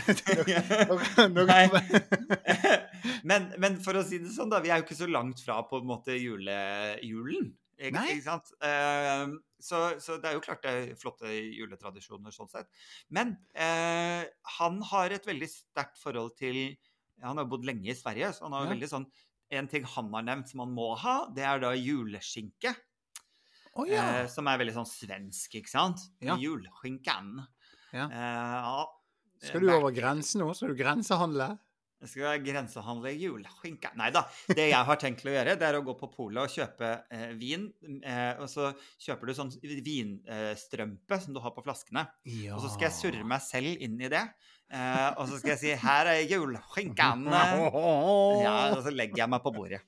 [3.25, 4.61] men, men for å si det sånn, da.
[4.61, 7.57] Vi er jo ikke så langt fra på en måte jule, julen.
[7.79, 8.21] Ikke, Nei.
[8.23, 8.51] sant?
[8.63, 9.27] Eh,
[9.59, 12.69] så, så det er jo klart det er flotte juletradisjoner sånn sett.
[13.11, 14.25] Men eh,
[14.59, 16.77] han har et veldig sterkt forhold til
[17.23, 18.75] Han har bodd lenge i Sverige, så han har jo Ja.
[18.75, 19.07] veldig sånn
[19.55, 22.73] En ting han har nevnt som han må ha, det er da juleskinke.
[23.75, 24.23] Oh, ja.
[24.23, 26.01] Eh, som er veldig sånn svensk, ikke sant?
[26.23, 26.35] Ja.
[26.41, 27.37] Julskinken.
[27.93, 28.87] Eh, ja.
[29.45, 30.49] Skal du over grensen nå?
[30.57, 31.53] Skal du grensehandle?
[32.05, 33.89] Jeg skal grensehandle juleskinke.
[33.97, 34.27] Nei da.
[34.51, 37.31] Det jeg har tenkt å gjøre, det er å gå på polet og kjøpe eh,
[37.41, 37.71] vin.
[38.05, 42.05] Eh, og så kjøper du sånn vinstrømpe som du har på flaskene.
[42.29, 42.59] Ja.
[42.59, 44.21] Og så skal jeg surre meg selv inn i det.
[44.75, 47.25] Eh, og så skal jeg si 'Her er juleskinken'.
[48.45, 49.81] Ja, og så legger jeg meg på bordet.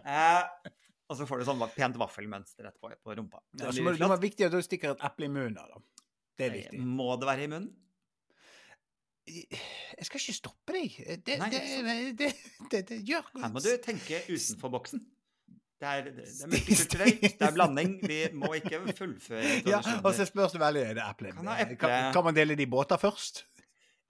[0.00, 0.72] Eh,
[1.12, 3.44] og så får du sånn pent vaffelmønster etterpå på rumpa.
[3.52, 5.60] Det er så blir det er viktig at du stikker et eple i munnen.
[5.60, 6.08] Da.
[6.38, 6.80] Det er viktig.
[6.80, 7.72] Må det være i munnen?
[9.26, 10.94] Jeg skal ikke stoppe deg.
[11.26, 11.60] Det, Nei, det,
[12.18, 12.30] det,
[12.72, 15.04] det, det gjør Her må du tenke utenfor boksen.
[15.82, 17.94] Det er, det er multikulturelt, det er blanding.
[18.06, 21.32] Vi må ikke fullføre Ja, og så spørs det veldig er det eple.
[21.34, 21.50] Kan.
[21.80, 23.42] Kan, kan man dele de båter først?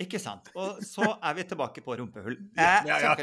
[0.03, 0.51] Ikke sant.
[0.59, 2.37] Og så er vi tilbake på rumpehull.
[2.57, 3.15] Ja, Eh, ja, ja.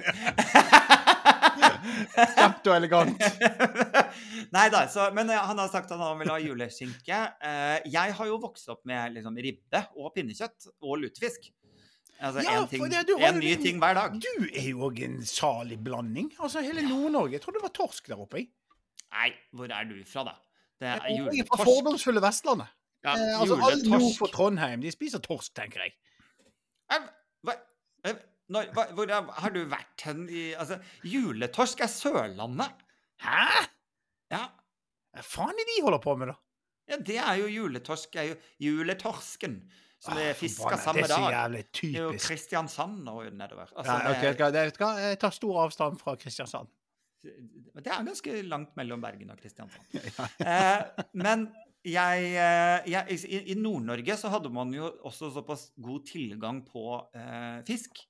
[2.36, 3.21] Kjapt og elegant.
[4.54, 7.19] Nei da, så, men eh, han har sagt at han vil ha juleskinke.
[7.45, 11.49] Eh, jeg har jo vokst opp med liksom, ribbe og pinnekjøtt og lutefisk.
[12.19, 14.12] Altså Ja, en, ting, det- du har en ny den- ting hver dag.
[14.21, 16.34] Du er jo òg en salig blanding.
[16.39, 17.32] Altså hele Nord-Norge.
[17.32, 18.38] Jeg trodde det var torsk der oppe.
[18.38, 18.49] jeg.
[19.12, 20.34] Nei, hvor er du fra, da?
[20.79, 21.63] Det er Jeg er fra juletorsk.
[21.65, 22.67] fordomsfulle Vestlandet.
[23.03, 24.17] Ja, Eh, altså, alle nord juletorsk.
[24.19, 25.93] for Trondheim de spiser torsk, tenker jeg.
[26.91, 26.99] Eh,
[27.45, 27.53] Hva,
[28.05, 28.13] eh,
[28.49, 32.71] når, hva, hvor har- har du vært hen i Altså, juletorsk er Sørlandet.
[33.21, 33.67] Hæ?
[34.32, 34.47] Ja.
[35.15, 36.34] Hva faen er de holder på med, da?
[36.89, 38.15] ja, det er jo juletorsk.
[38.15, 39.62] er jo juletorsken.
[39.99, 41.71] Som er Ah, fiska forbanna, samme er dag.
[41.75, 42.12] Det er jo.
[42.23, 43.67] Kristiansand og nedover.
[43.75, 44.91] Altså, Ja, okay, det, det- vet du hva?
[45.03, 46.69] Jeg tar stor avstand fra Kristiansand.
[47.25, 49.83] er, det er ganske langt mellom Bergen og Kristiansand.
[50.39, 51.49] Eh, men
[51.83, 56.85] jeg, eh, jeg I, i Nord-Norge så hadde man jo også såpass god tilgang på
[57.15, 58.05] eh, fisk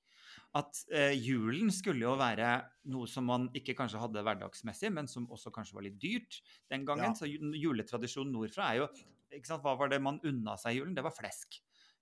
[0.58, 2.56] at eh, julen skulle jo være
[2.90, 6.86] noe som man ikke kanskje hadde hverdagsmessig, men som også kanskje var litt dyrt den
[6.86, 7.12] gangen.
[7.12, 7.14] Ja.
[7.14, 8.88] Så juletradisjonen nordfra er jo
[9.30, 10.94] ikke sant, Hva var det man unna seg i julen?
[10.96, 11.60] Det var flesk.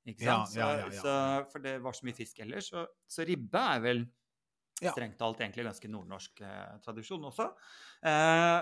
[0.08, 0.54] Ikke sant?
[0.56, 1.02] ja, ja, ja.
[1.02, 1.14] Så,
[1.52, 2.70] for det var så mye fisk ellers.
[2.72, 4.02] Så, så ribbe er vel
[4.78, 7.48] strengt talt egentlig ganske nordnorsk eh, tradisjon også.
[8.06, 8.58] Eh,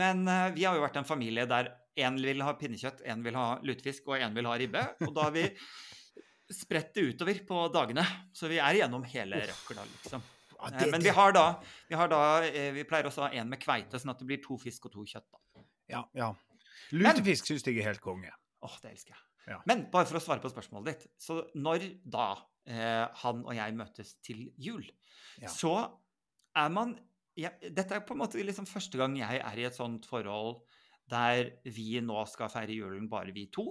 [0.00, 3.34] men eh, vi har jo vært en familie der én vil ha pinnekjøtt, én vil
[3.36, 4.84] ha lutefisk og én vil ha ribbe.
[5.08, 5.46] Og da har vi
[6.50, 8.04] spredt det utover på dagene.
[8.34, 10.22] Så vi er igjennom hele Røkla, liksom.
[10.22, 11.44] Ja, Eh, Men vi har da,
[11.88, 14.26] vi, har da eh, vi pleier også å ha én med kveite, sånn at det
[14.28, 15.24] blir to fisk og to kjøtt.
[15.32, 15.62] da.
[15.88, 16.26] Ja, ja.
[16.92, 18.28] Lutefisk syns jeg er helt konge.
[18.60, 19.22] Åh, det elsker jeg.
[19.48, 19.60] Ja.
[19.66, 21.06] Men bare for å svare på spørsmålet ditt.
[21.20, 22.32] Så når da
[22.68, 24.84] eh, han og jeg møtes til jul,
[25.40, 25.48] Ja.
[25.48, 25.72] så
[26.56, 26.98] er man
[27.38, 30.58] ja, Dette er på en måte liksom første gang jeg er i et sånt forhold
[31.08, 33.70] der vi nå skal feire julen bare vi to.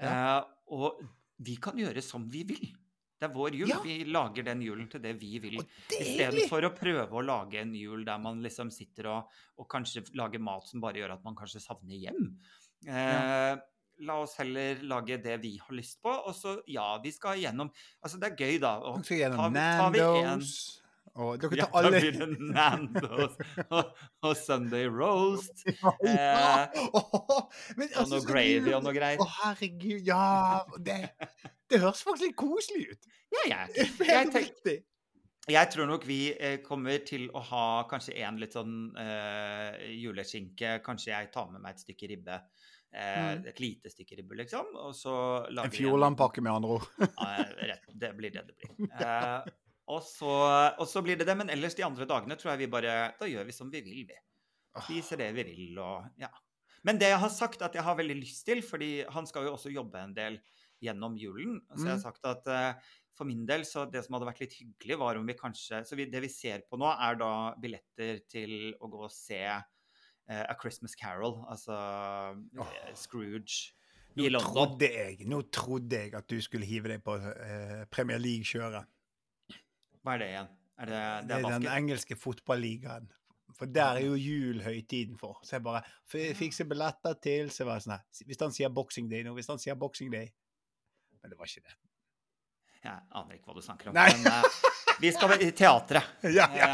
[0.00, 0.40] Eh,
[0.72, 1.00] og
[1.44, 2.68] vi kan gjøre som vi vil.
[3.18, 3.70] Det er vår jul.
[3.70, 3.80] Ja.
[3.82, 5.58] Vi lager den julen til det vi vil.
[5.60, 9.68] i stedet Istedenfor å prøve å lage en jul der man liksom sitter og, og
[9.70, 12.30] kanskje lager mat som bare gjør at man kanskje savner hjem.
[12.86, 13.54] Eh,
[14.02, 16.10] La oss heller lage det vi har lyst på.
[16.10, 17.70] Og så, ja, vi skal gjennom
[18.02, 18.78] Altså, det er gøy, da.
[18.82, 20.56] Og vi skal gjennom tar Nandos.
[21.14, 23.36] Og dere ja, tar da blir det Nandos
[23.68, 23.92] og,
[24.26, 25.62] og Sunday roast.
[26.08, 26.66] Ja!
[26.74, 29.22] Åh, men Og altså, noe gravy og noe greier.
[29.22, 30.02] Å, herregud.
[30.08, 30.98] Ja det,
[31.70, 33.08] det høres faktisk litt koselig ut.
[33.34, 34.84] Ja, er jeg, tenk,
[35.54, 40.78] jeg tror nok vi eh, kommer til å ha kanskje en litt sånn eh, juleskinke.
[40.82, 42.38] Kanskje jeg tar med meg et stykke ribbe.
[42.94, 43.46] Eh, Mm.
[43.50, 44.68] Et lite stykke ribbe, liksom.
[44.78, 45.12] Og så
[45.50, 46.84] lager En Fjordland-pakke, med andre ord.
[47.58, 48.88] Rett, det blir det det blir.
[49.00, 49.48] Eh,
[49.90, 50.30] og, så,
[50.78, 51.34] og så blir det det.
[51.36, 54.04] Men ellers de andre dagene tror jeg vi bare Da gjør vi som vi vil,
[54.12, 54.18] vi.
[54.86, 56.30] Spiser det vi vil og ja.
[56.84, 59.54] Men det jeg har sagt at jeg har veldig lyst til, fordi han skal jo
[59.56, 60.38] også jobbe en del
[60.84, 62.02] gjennom julen, så jeg har Mm.
[62.02, 62.74] sagt at eh,
[63.14, 65.96] for min del, så det som hadde vært litt hyggelig, var om vi kanskje Så
[65.96, 69.40] vi, det vi ser på nå, er da billetter til å gå og se
[70.28, 71.74] A Christmas Carol, altså
[72.56, 72.70] oh.
[72.96, 73.74] Scrooge
[74.14, 78.86] Nå trodde jeg nå trodde jeg at du skulle hive deg på eh, Premier League-kjøret.
[80.04, 80.50] Hva er det igjen?
[80.78, 83.10] Er det, Det det er er den engelske fotballigaen.
[83.54, 85.38] For der er jo jul høytiden for.
[85.42, 85.82] Så jeg bare
[86.34, 89.50] fikser billetter til så var det sånn her Hvis han sier Boxing Day nå, hvis
[89.50, 90.30] han sier Boxing Day
[91.22, 91.76] Men det var ikke det.
[92.84, 93.94] Jeg aner ikke hva du snakker om.
[93.96, 94.10] Nei.
[94.20, 94.32] Men
[94.94, 96.04] Uh, vi skal i teatret.
[96.38, 96.66] Ja, ja.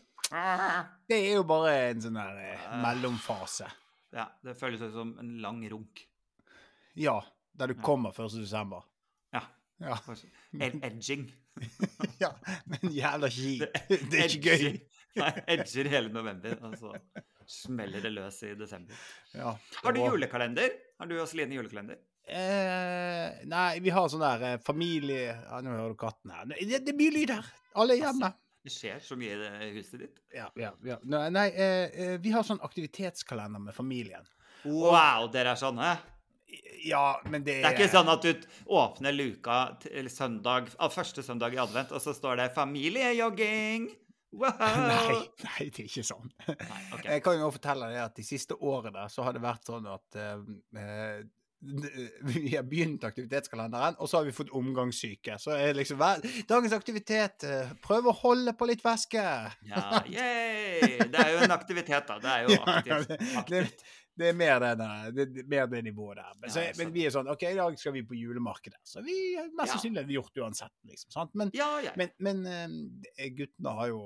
[1.09, 3.69] Det er jo bare en sånn der eh, mellomfase.
[4.13, 6.03] Ja, det føles ut som en lang runk.
[6.99, 7.15] Ja.
[7.59, 8.33] Der du kommer 1.
[8.41, 8.83] desember.
[9.33, 9.43] Ja.
[9.83, 9.97] Ja.
[10.65, 11.27] Ed edging.
[12.23, 12.31] ja.
[12.65, 13.77] Men jævla kjipt.
[13.89, 14.79] Det- Det er ikke gøy.
[15.13, 16.89] Nei, edger hele november, og så
[17.45, 18.97] smeller det løs i desember.
[19.37, 19.51] Ja.
[19.83, 20.71] Har du julekalender?
[20.97, 21.99] Har du og Celine julekalender?
[22.25, 26.47] Eh, nei, vi har sånn der eh, familie ja, Nå hører du katten her.
[26.49, 27.51] Det, det er mye lyd her.
[27.77, 28.29] Alle er hjemme.
[28.63, 29.35] Det skjer så mye
[29.67, 30.21] i huset ditt.
[30.33, 30.97] Ja, ja, ja.
[31.03, 34.25] Nei, nei eh, eh, vi har sånn aktivitetskalender med familien.
[34.63, 35.91] Wow, dere er sånne!
[36.83, 41.55] Ja, men det Det er ikke sånn at du åpner luka til søndag, første søndag
[41.55, 43.91] i advent, og så står det 'familiejogging'.
[44.33, 44.49] Wow!
[44.59, 46.31] Nei, nei, det er ikke sånn.
[46.47, 47.11] Nei, okay.
[47.11, 50.17] Jeg kan jo fortelle deg at de siste årene så har det vært sånn at
[50.17, 51.21] eh,
[52.33, 55.37] vi har begynt aktivitetskalenderen, og så har vi fått omgangssyke.
[55.39, 56.01] Så er det liksom
[56.49, 59.23] dagens aktivitet eh, Prøv å holde på litt væske.
[59.69, 60.97] Ja, yay!
[61.13, 62.17] Det er jo en aktivitet, da.
[62.19, 63.13] Det er jo aktivt.
[63.43, 63.85] aktivt.
[64.15, 66.33] Det er mer, den, eh, det, det- mer det nivået der.
[66.41, 68.77] Men, så, ja, men vi er sånn OK, i dag skal vi på julemarkedet.
[68.85, 69.15] Så vi
[69.57, 69.73] mest Ja.
[69.73, 71.11] sannsynlig hadde gjort det uansett, liksom.
[71.15, 71.33] Sant?
[71.33, 71.91] Men, Ja, ja.
[71.97, 74.01] men, men uh, guttene har jo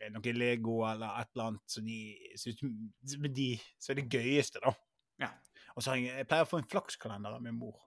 [0.00, 1.98] eh, noe Lego eller et eller annet som de
[2.36, 2.60] syns
[3.40, 4.74] de, som er det gøyeste, da.
[5.24, 5.30] Ja.
[5.76, 7.78] Og så jeg, jeg pleier å få en flakskalender av min mor.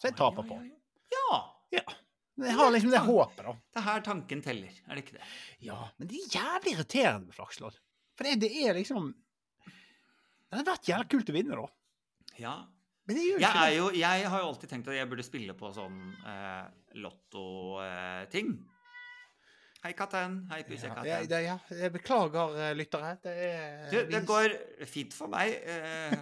[0.00, 0.56] Så jeg taper på.
[0.64, 1.82] Ja, ja.
[1.84, 1.84] Ja.
[2.40, 3.52] Jeg har liksom det håpet, da.
[3.52, 5.26] Det er her tanken teller, er det ikke det?
[5.66, 7.76] Ja, men det er jævlig irriterende med flakslodd.
[8.16, 9.10] For det, det er liksom
[10.50, 11.68] Det hadde vært jævla kult å vinne, da.
[12.40, 12.54] Ja.
[13.06, 13.76] Men det gjør Jeg, ikke det.
[13.76, 16.66] jo, jeg har jo alltid tenkt at jeg burde spille på sånn eh,
[17.02, 18.50] lotto-ting.
[19.80, 20.34] Hei, katten.
[20.50, 21.06] Hei, pusekatten.
[21.08, 23.14] ja, det, ja, jeg beklager, eh, lyttere.
[23.24, 24.54] Det, er, Du, det går
[24.90, 25.54] fint for meg.
[25.64, 26.12] Eh,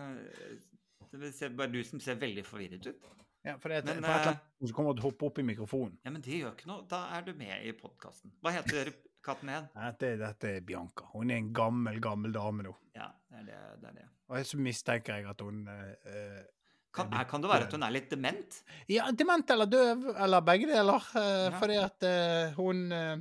[1.18, 3.08] det er bare du som ser veldig forvirret ut.
[3.48, 5.26] ja, for det, er- men, for et eller eh, annet så kommer til å hoppe
[5.26, 5.98] opp i mikrofonen.
[6.04, 6.84] Ja, men det gjør ikke noe.
[6.88, 8.30] Da er du med i podkasten.
[8.44, 8.92] Hva heter
[9.24, 9.66] katten er?
[9.74, 11.08] Dette, dette er Bianca.
[11.14, 12.74] Hun er en gammel, gammel dame nå.
[12.96, 13.58] Ja, det er det.
[13.82, 14.06] det, er det.
[14.28, 16.46] Og så mistenker jeg at hun eh, eh,
[16.94, 18.60] Kan, er er, kan det være at hun er litt dement?
[18.88, 21.08] Ja, dement eller døv, eller begge deler.
[21.20, 21.58] eh, Ja.
[21.60, 23.16] Fordi at eh, hun eh,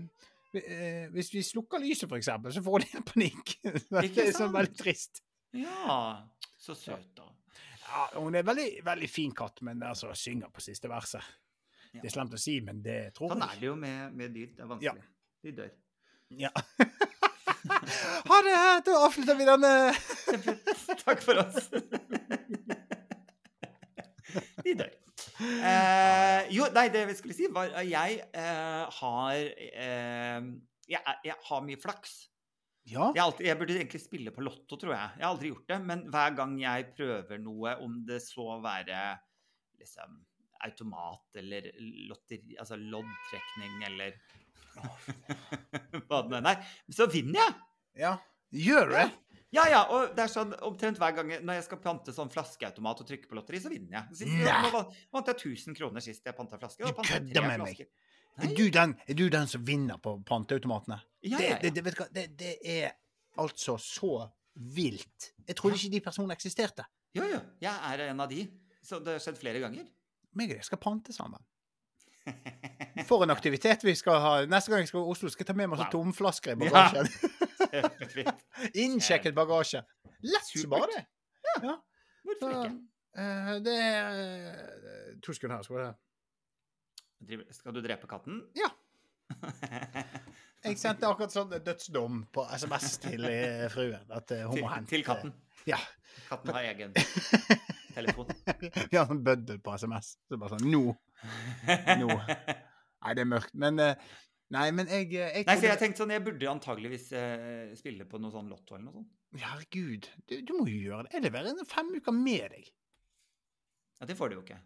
[0.61, 3.57] eh, Hvis vi slukker lyset, for eksempel, så får hun helt panikk.
[3.91, 5.21] det er sånn veldig trist.
[5.55, 6.23] Ja,
[6.57, 7.27] så søt, da.
[7.87, 11.23] Ja, hun er veldig, veldig fin katt, men altså synger på siste verset.
[11.93, 12.01] Ja.
[12.01, 13.55] Det er slemt å si, men det tror Sånn jeg.
[13.55, 14.49] er det jo med, med dyr.
[14.57, 15.05] Det er vanskelig.
[15.47, 15.69] De dør.
[16.29, 16.51] Ja.
[18.29, 18.55] ha det!
[18.85, 19.73] Da avslutter vi denne
[21.05, 21.69] Takk for oss.
[24.63, 24.91] De dør.
[25.37, 30.49] Eh, jo, nei, det vi skulle si, var at jeg eh, har eh,
[30.87, 32.17] jeg, jeg har mye flaks.
[32.87, 33.09] Ja.
[33.11, 35.17] Jeg, alltid, jeg burde egentlig spille på Lotto, tror jeg.
[35.19, 39.01] Jeg har aldri gjort det, men hver gang jeg prøver noe, om det så være
[39.81, 40.21] liksom
[40.65, 41.67] automat eller
[42.09, 44.15] lotteri, altså loddtrekning eller
[46.53, 47.55] er, så vinner jeg.
[48.03, 48.17] ja.
[48.55, 49.07] Gjør du det?
[49.51, 52.29] Ja, ja, og det er sånn omtrent hver gang jeg- når jeg skal pante sånn
[52.31, 54.15] flaskeautomat og trykke på lotteri, så vinner jeg.
[54.21, 54.53] Sist, Nei.
[54.63, 54.93] nå vant-
[55.31, 56.83] jeg 1000 kroner sist jeg panta flaske.
[56.83, 57.81] Du kødder med meg.
[58.37, 60.99] Er du, den, er du den som vinner på panteautomatene?
[61.23, 61.59] Ja, ja, ja.
[61.59, 62.91] Det, det, vet du hva, det, det er
[63.37, 64.11] altså så
[64.55, 65.31] vilt.
[65.47, 66.85] Jeg trodde ikke de personene eksisterte.
[67.17, 67.39] Jo, jo.
[67.63, 68.45] Jeg er en av de.
[68.83, 69.87] Så det har skjedd flere ganger.
[70.37, 71.41] Meg og deg skal pante sammen.
[73.07, 74.31] For en aktivitet vi skal ha.
[74.49, 75.95] Neste gang jeg skal til Oslo, skal jeg ta med meg sånne Wow.
[76.07, 77.07] tomflasker i bagasjen.
[77.67, 77.81] Ja.
[78.85, 79.81] Innsjekket bagasje.
[80.23, 81.01] Lett som bare det.
[81.65, 81.73] Ja.
[82.23, 82.69] Hvorfor ikke?
[83.17, 87.57] Eh, det er eh, To sekunder her, skal vi se.
[87.57, 88.39] Skal du drepe katten?
[88.55, 88.69] Ja.
[90.63, 94.07] Jeg sendte akkurat sånn dødsdom på SMS til eh, fruen.
[94.15, 95.35] At hun til, til katten.
[95.67, 95.81] Ja.
[96.29, 96.95] Katten har egen
[97.97, 98.29] telefon.
[98.91, 100.13] Vi har sånn bøddel på SMS.
[100.29, 100.85] Så bare sånn Nå.
[101.99, 102.07] Nå.
[103.03, 103.53] Nei, det er mørkt.
[103.57, 104.07] Men eh,
[104.55, 108.05] Nei, men jeg, eh, jeg Nei, for jeg tenkte sånn, jeg burde antageligvis eh, spille
[108.07, 109.09] på noe sånn lotto eller noe sånt.
[109.41, 111.17] Herregud, du, du må jo gjøre det.
[111.17, 112.69] Jeg leverer fem uker med deg.
[113.99, 114.61] Ja, det får du jo ikke.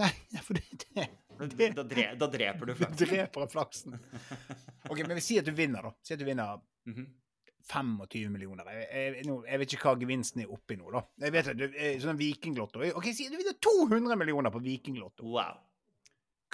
[0.00, 0.08] Nei,
[0.46, 0.64] for det,
[0.96, 1.04] det,
[1.52, 2.96] Det- da, dre, da dreper du flaksen.
[2.96, 3.12] flaksen.
[3.12, 4.00] dreper flaksen.
[4.88, 5.92] OK, men si at du vinner, da.
[6.06, 6.56] Si at du vinner
[6.88, 7.06] Mhm.
[7.66, 8.68] 25 millioner.
[8.70, 11.02] Jeg, jeg, jeg vet ikke hva gevinsten er oppi nå, da.
[11.24, 11.70] Jeg vet det,
[12.02, 12.84] Sånn vikinglotto.
[12.98, 15.26] OK, si du vinner 200 millioner på vikinglotto.
[15.34, 15.58] Wow.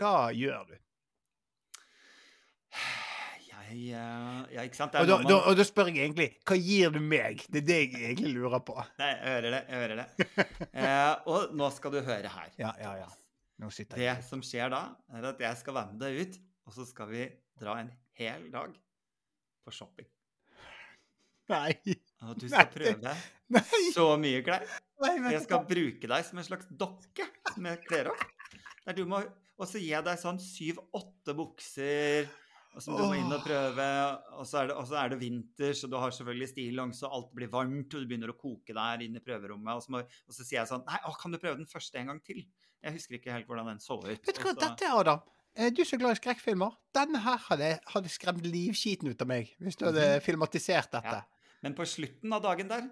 [0.00, 0.76] Hva gjør du?
[3.72, 4.96] Jeg eh, Ja, ikke sant?
[5.00, 5.28] Og da, man...
[5.28, 7.44] da, og da spør jeg egentlig hva gir du meg?
[7.52, 8.76] Det er det jeg egentlig lurer på.
[9.00, 9.62] Nei, jeg hører det.
[9.68, 10.28] Jeg hører det.
[10.82, 12.48] Eh, og nå skal du høre her.
[12.60, 13.10] Ja, ja, ja.
[13.62, 14.80] Nå sitter Det som skjer da,
[15.12, 17.28] er at jeg skal være med deg ut, og så skal vi
[17.60, 18.72] dra en hel dag
[19.62, 20.08] på shopping.
[21.50, 21.72] Nei.
[22.22, 23.62] Og du skal prøve Nei.
[23.92, 24.62] så mye klær.
[25.02, 27.26] Nei, Jeg skal bruke deg som en slags dokke
[27.60, 28.22] med klær opp.
[28.86, 29.18] Der du må,
[29.58, 32.30] og så gir jeg deg sånn syv-åtte bukser
[32.80, 33.84] som du må inn og prøve.
[34.40, 37.34] Og så det, og så er det vinter, så du har selvfølgelig stillongs, og alt
[37.36, 39.74] blir varmt, og du begynner å koke der inne i prøverommet.
[39.76, 42.00] Og så, må, og så sier jeg sånn Nei, å, kan du prøve den første
[42.00, 42.40] en gang til?
[42.82, 44.08] Jeg husker ikke helt hvordan den så ut.
[44.24, 45.20] Vet du hva, dette er Adam
[45.54, 46.72] Er Du som er glad i skrekkfilmer.
[46.96, 50.24] Denne her hadde, hadde skremt livskiten ut av meg hvis du hadde Mhm.
[50.24, 51.18] filmatisert dette.
[51.20, 51.31] Ja.
[51.62, 52.88] Men på slutten av dagen der,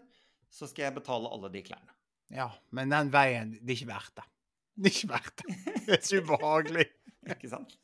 [0.50, 1.96] så skal jeg betale alle de klærne.
[2.30, 4.26] Ja, men den veien, det er ikke verdt det.
[4.80, 5.56] Det er ikke verdt det.
[5.86, 6.88] Det er så ubehagelig.
[7.30, 7.74] Ikke sant?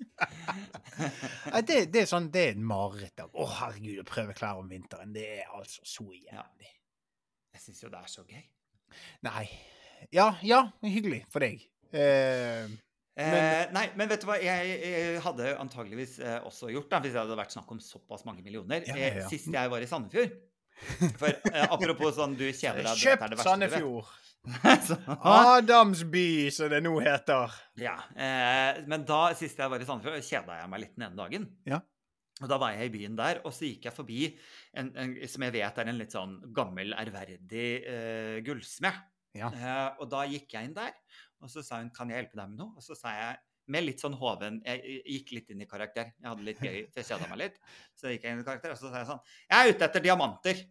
[1.69, 3.21] Det, det er sånn, det er en mareritt.
[3.21, 5.13] Å, Å, herregud, å prøve klær om vinteren.
[5.13, 6.71] Det er altså så jævlig.
[7.53, 8.47] Jeg syns jo det er så gøy.
[9.29, 9.45] Nei.
[10.17, 11.67] Ja, ja, hyggelig for deg.
[11.93, 12.73] Eh,
[13.17, 17.15] Eh, nei, men vet du hva jeg, jeg hadde antageligvis eh, også gjort, da, hvis
[17.15, 18.85] det hadde vært snakk om såpass mange millioner.
[18.85, 19.23] Ja, ja, ja.
[19.23, 20.35] Eh, sist jeg var i Sandefjord.
[21.17, 23.43] For eh, apropos sånn du kjeder deg kjøpt.
[23.43, 24.15] Sandefjord.
[25.27, 27.55] Adamsby, som det nå heter.
[27.83, 31.19] ja, eh, men da sist jeg var i Sandefjord, kjeda jeg meg litt den ene
[31.19, 31.49] dagen.
[31.67, 31.81] Ja.
[32.45, 34.21] Og da var jeg i byen der, og så gikk jeg forbi
[34.77, 38.99] en, en som jeg vet er en litt sånn gammel, ærverdig eh, gullsmed.
[39.37, 39.49] Ja.
[39.53, 40.93] Eh, og da gikk jeg inn der,
[41.41, 43.41] og så sa hun 'Kan jeg hjelpe deg med noe?' Og så sa jeg
[43.73, 46.13] med litt sånn hoven Jeg gikk litt inn i karakter.
[46.21, 47.61] Jeg hadde litt gøy, for jeg kjeda meg litt.
[47.99, 50.05] Så gikk jeg inn i karakter, og så sa jeg sånn 'Jeg er ute etter
[50.05, 50.65] diamanter'.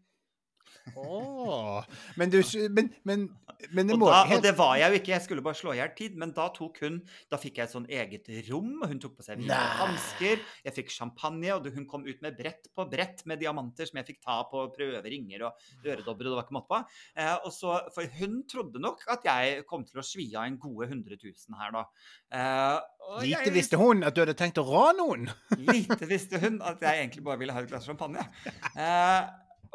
[0.95, 1.83] Åh.
[2.15, 3.23] Men du Men, men,
[3.71, 5.57] men det Og, må da, helt- og det var jeg jo ikke, jeg skulle bare
[5.57, 6.17] slå i hjel tid.
[6.21, 6.99] Men da tok hun
[7.31, 10.43] Da fikk jeg et sånn eget rom, og hun tok på seg hansker.
[10.65, 14.09] Jeg fikk champagne, og hun kom ut med brett på brett med diamanter som jeg
[14.11, 15.53] fikk ta på, prøve ringer og
[15.85, 16.81] øredobber, og det var ikke måte på.
[17.15, 20.57] Eh, og så, for hun trodde nok at jeg kom til å svi av en
[20.61, 21.85] gode 100 000 her, da.
[22.31, 25.29] Eh, og Lite jeg- visste hun at du hadde tenkt å rane noen.
[25.57, 28.21] Lite visste hun at jeg egentlig bare ville ha et glass champagne.
[28.75, 29.21] Eh,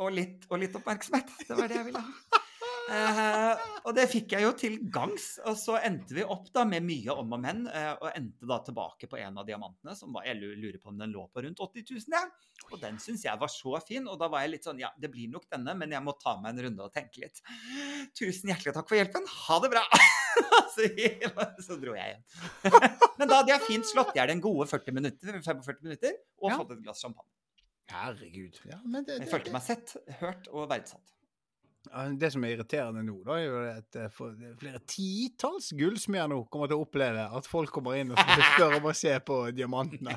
[0.01, 1.35] og, litt, og litt oppmerksomhet.
[1.47, 2.41] Det var det jeg ville ha.
[2.91, 5.37] Eh, og det fikk jeg jo til gangs.
[5.47, 8.59] Og så endte vi opp da med mye om og men, eh, og endte da
[8.67, 11.63] tilbake på en av diamantene, som var, jeg lurer på om den lå på rundt
[11.63, 12.17] 80 000.
[12.17, 12.25] Ja.
[12.71, 15.13] Og den syns jeg var så fin, og da var jeg litt sånn ja, det
[15.13, 17.43] blir nok denne, men jeg må ta meg en runde og tenke litt.
[18.19, 19.27] Tusen hjertelig takk for hjelpen.
[19.47, 19.85] Ha det bra.
[20.75, 20.87] så,
[21.67, 22.25] så dro jeg hjem.
[23.21, 26.51] men da hadde jeg fint slått i hjel en gode 40 minutter, 45 minutter og
[26.51, 26.59] Ja.
[26.59, 27.31] fått et glass champagne.
[27.91, 28.61] Herregud.
[28.71, 31.11] Ja, men det, Jeg følte meg sett, hørt og verdsatt.
[32.21, 36.43] Det som er irriterende nå, da, er jo at eh, for flere titalls gullsmeder nå
[36.53, 39.39] kommer til å oppleve at folk kommer inn og skal spørre om å se på
[39.57, 40.13] diamantene.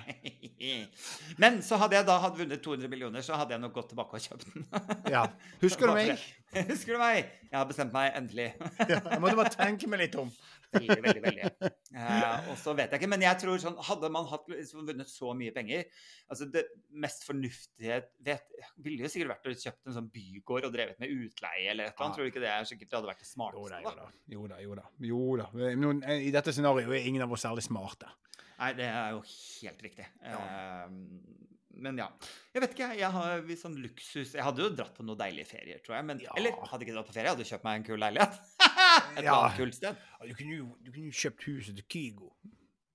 [1.41, 4.19] Men så hadde jeg da hadde vunnet 200 millioner, så hadde jeg nok gått tilbake
[4.19, 4.67] og kjøpt den.
[5.15, 5.24] Ja.
[5.63, 6.28] Husker du meg?
[6.74, 7.32] Husker du meg?
[7.47, 8.49] Jeg har bestemt meg endelig.
[8.84, 10.30] Ja, jeg måtte bare tenke meg litt om.
[10.74, 11.51] Veldig, veldig, veldig.
[11.93, 15.11] Eh, og så vet jeg ikke, men jeg tror sånn Hadde man hatt, liksom, vunnet
[15.11, 15.84] så mye penger
[16.26, 16.63] altså Det
[17.03, 18.47] mest fornuftige vet,
[18.82, 21.93] ville jo sikkert vært å kjøpt en sånn bygård og drevet med utleie eller et
[21.93, 22.17] eller annet.
[22.17, 23.86] Tror du ikke det er sikkert hadde vært det Jo da, smarteste?
[23.86, 24.09] jo da?
[24.34, 24.88] Jo da, jo da.
[25.11, 26.17] Jo da.
[26.17, 28.09] I dette scenarioet er ingen av oss særlig smarte.
[28.57, 30.09] Nei, det er jo helt riktig.
[30.26, 30.41] Ja.
[30.41, 32.07] Eh, men ja.
[32.53, 35.47] Jeg vet ikke, jeg har litt sånn luksus Jeg hadde jo dratt på noen deilige
[35.49, 36.05] ferier, tror jeg.
[36.05, 36.32] Men, Ja.
[36.38, 38.41] Eller hadde ikke dratt på ferie, jeg hadde kjøpt meg en kul leilighet.
[39.17, 39.38] Et Ja.
[39.57, 39.95] kult sted.
[40.28, 42.30] Du kunne jo, du kunne jo kjøpt huset til Kygo.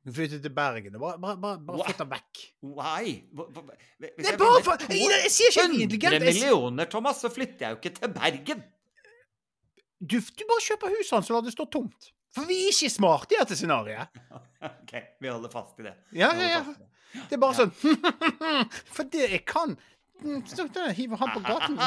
[0.08, 0.94] Flyttet til Bergen.
[1.02, 2.42] Bare, bare, bare, bare flytt den vekk.
[2.64, 3.16] Why?
[3.98, 6.14] Hvis Det er bare for jeg, Jeg sier ikke at jeg er intelligent.
[6.22, 8.62] 100 millioner, Thomas, så flytter jeg jo ikke til Bergen.
[9.98, 12.12] Du, du bare kjøper huset hans og lar det stå tomt.
[12.36, 14.20] For vi er ikke smarte i dette scenarioet.
[14.68, 15.94] OK, vi holder fast i det.
[16.16, 16.62] Ja, ja, ja.
[17.14, 17.36] Det.
[17.36, 17.72] Er bare sånn
[18.96, 19.76] For det jeg kan
[20.22, 21.80] mm, så Hiver han på gaten.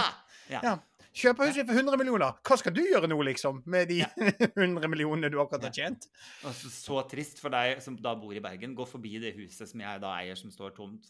[0.52, 0.60] Ja.
[0.66, 0.72] Ja.
[1.16, 2.38] Kjøper huset for 100 millioner.
[2.44, 3.62] Hva skal du gjøre nå, liksom?
[3.72, 6.08] Med de 100 millionene du akkurat har tjent?
[6.42, 6.52] Ja.
[6.56, 8.74] så, så trist for deg som da bor i Bergen.
[8.76, 11.08] Gå forbi det huset som jeg da eier, som står tomt.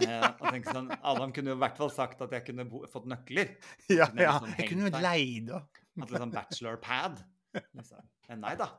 [0.00, 3.08] Eh, og tenke sånn, Adam kunne jo i hvert fall sagt at jeg kunne fått
[3.08, 3.56] nøkler.
[3.92, 4.38] Ja, ja.
[4.40, 5.60] sånn Jeg kunne jo leid, da.
[6.00, 7.20] Hatt litt sånn bachelor-pad.
[7.60, 8.08] Liksom.
[8.40, 8.70] Nei da.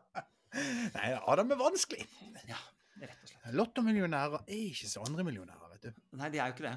[0.96, 2.06] Nei, Adam er vanskelig.
[2.50, 2.62] Ja,
[3.02, 3.48] rett og slett.
[3.56, 6.04] Lottomillionærer er ikke så andre millionærer, vet du.
[6.20, 6.76] Nei, de er jo ikke det.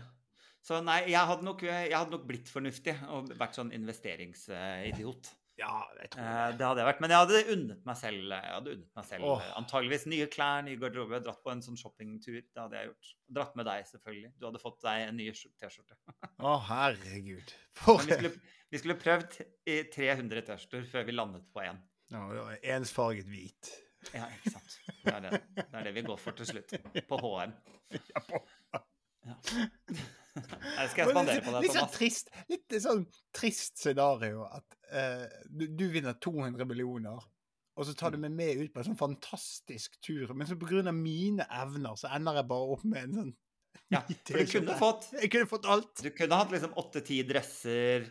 [0.69, 5.31] Så nei, jeg hadde nok, jeg hadde nok blitt fornuftig og vært sånn investeringsidiot.
[5.59, 6.59] Ja, jeg tror det.
[6.61, 7.01] det hadde jeg vært.
[7.03, 11.19] Men jeg hadde unnet meg selv, unnet meg selv eh, antageligvis nye klær, nye garderobe.
[11.25, 12.39] Dratt på en sånn shoppingtur.
[12.45, 13.11] Det hadde jeg gjort.
[13.39, 14.31] Dratt med deg, selvfølgelig.
[14.39, 15.99] Du hadde fått deg en ny T-skjorte.
[16.47, 17.57] Å, herregud.
[17.81, 18.33] For vi skulle,
[18.71, 19.41] vi skulle prøvd
[19.75, 21.83] i 300 T-skjorter før vi landet på én.
[22.15, 22.47] ja,
[22.79, 23.75] Ensfarget hvit.
[24.15, 24.79] Ja, ikke sant.
[25.09, 26.77] Det er det, det er det vi går for til slutt.
[27.09, 27.57] På HM.
[27.97, 28.45] Ja, på.
[29.27, 29.35] Ja.
[30.39, 33.03] Nei, det skal jeg spandere på deg, litt sånn trist Litt sånn
[33.35, 37.27] trist scenario at uh, du, du vinner 200 millioner,
[37.79, 40.95] og så tar du meg med ut på en sånn fantastisk tur, men så av
[40.95, 43.35] mine evner så ender jeg bare opp med en sånn
[43.95, 45.93] Ja, for du kunne fått Jeg kunne fått alt.
[46.05, 48.07] Du kunne hatt liksom åtte-ti dresser,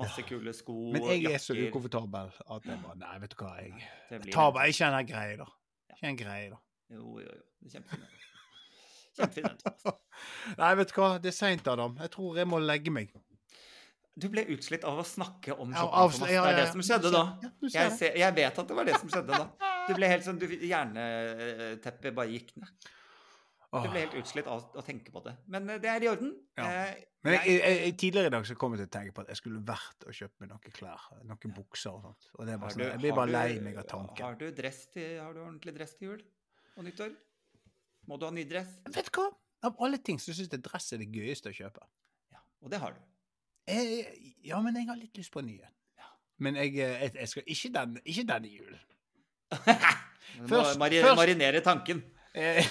[0.00, 3.56] masse kule sko, Men jeg er så ukomfortabel at jeg bare Nei, vet du hva,
[3.62, 3.74] jeg
[4.10, 5.48] jeg tar bare ikke den greia, da.
[5.94, 6.60] Ikke en greie, da.
[6.94, 7.46] Jo, jo, jo.
[7.60, 8.28] Det er kjempefint.
[9.20, 9.66] Kjempefint.
[10.60, 11.98] Nei, vet du hva, det er seint, Adam.
[12.00, 13.12] Jeg tror jeg må legge meg.
[14.20, 16.82] Du ble utslitt av å snakke om shopping, Ja, ja, ja, Det er det som
[16.84, 17.24] skjedde da.
[17.70, 19.70] Jeg, ser, jeg vet at det var det som skjedde da.
[19.86, 22.90] Du ble helt sånn, Hjerneteppet bare gikk ned.
[23.70, 25.36] Du ble helt utslitt av å tenke på det.
[25.46, 26.32] Men eh, det er i orden.
[26.58, 26.64] Ja.
[26.90, 29.20] Eh, Men jeg, jeg- jeg, tidligere i dag så kom jeg til å tenke på
[29.22, 31.04] at jeg skulle vært og kjøpt meg noen klær.
[31.28, 32.30] Noen bukser og sånt.
[32.38, 34.24] Og det er bare sånn, jeg blir bare lei meg av tanken.
[34.24, 36.22] Har du, dress til, har du ordentlig dress til jul
[36.76, 37.14] og nyttår?
[38.08, 38.72] Må du ha ny dress?
[38.90, 39.28] Vet du hva?
[39.68, 41.84] Av alle ting så syns jeg dress er det gøyeste å kjøpe.
[42.32, 43.00] Ja, og det har du.
[43.70, 44.06] Jeg,
[44.50, 45.76] ja, men jeg har litt lyst på en ny en.
[46.40, 48.80] Men jeg, eh, jeg, skal ikke den, ikke denne julen.
[50.30, 52.00] Du må Først- først- marinere tanken.
[52.34, 52.62] Eh,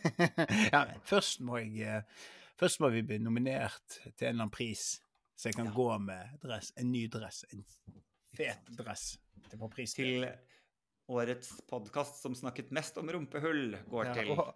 [0.74, 2.24] ja, først må jeg eh,
[2.58, 4.96] Først må vi bli nominert til en eller annen pris,
[5.38, 5.74] så jeg kan Ja.
[5.76, 7.44] gå med dress, en ny dress.
[7.54, 7.62] En
[8.34, 9.04] fet dress
[9.46, 9.94] til på pris.
[9.94, 10.26] Til
[11.08, 14.50] årets podkast som snakket mest om rumpehull, går ja, til og,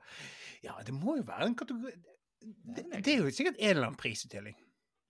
[0.67, 1.95] ja, det må jo være en kategori
[2.43, 4.59] Det, det er jo sikkert en eller annen prisutdeling.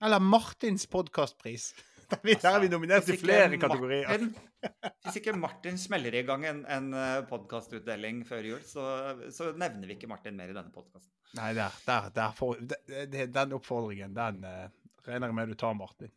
[0.03, 1.71] Eller Martins podkastpris.
[2.13, 4.07] Der, vi- der er vi nominert til ikke flere kategorier.
[4.07, 4.31] Martin,
[5.07, 6.89] hvis ikke Martin smeller i gang en, en
[7.29, 8.87] podkastutdeling før jul, så,
[9.33, 11.11] så nevner vi ikke Martin mer i denne podkasten.
[11.39, 14.67] Nei, der, der, der for, den oppfordringen, den uh,
[15.07, 16.11] regner jeg med du tar, Martin.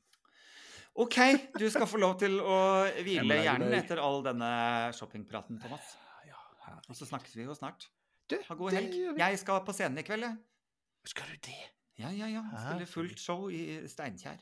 [0.96, 1.16] OK,
[1.58, 2.56] du skal få lov til å
[3.04, 4.48] hvile hjernen etter all denne
[4.96, 5.96] shoppingpraten, Thomas.
[6.86, 7.88] Og så snakkes vi jo snart.
[8.32, 8.94] Ha god helg.
[9.18, 10.38] Jeg skal på scenen i kveld, jeg.
[11.06, 11.58] Skal du det?
[12.00, 12.42] Ja, ja, ja.
[12.58, 14.40] Spille fullt show i Steinkjer.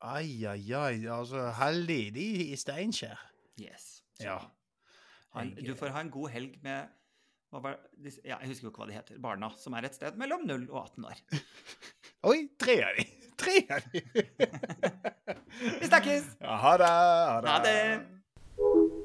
[0.00, 1.06] Ai, ai, ai.
[1.10, 3.18] Altså, heldig de i Steinkjer.
[3.58, 4.02] Yes.
[4.22, 4.38] Ja.
[5.34, 6.94] Han, du får ha en god helg med
[7.48, 7.76] hva var,
[8.26, 9.20] ja, Jeg husker jo ikke hva de heter.
[9.24, 11.22] Barna, som er et sted mellom 0 og 18 år.
[12.28, 13.06] Oi, tre av de!
[13.38, 14.02] Tre av de!
[15.80, 16.32] Vi snakkes!
[16.42, 16.88] Ja, ha det!
[16.90, 17.52] Ha det!
[17.54, 18.98] Ha det!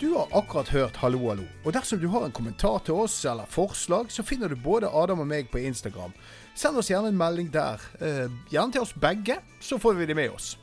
[0.00, 1.44] Du har akkurat hørt Hallo, hallo.
[1.64, 5.24] Og dersom du har en kommentar til oss eller forslag, så finner du både Adam
[5.24, 6.12] og meg på Instagram.
[6.56, 7.82] Send oss gjerne en melding der.
[8.00, 10.54] Eh, gjerne til oss begge, så får vi det med oss.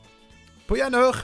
[0.68, 1.22] På gjenhør!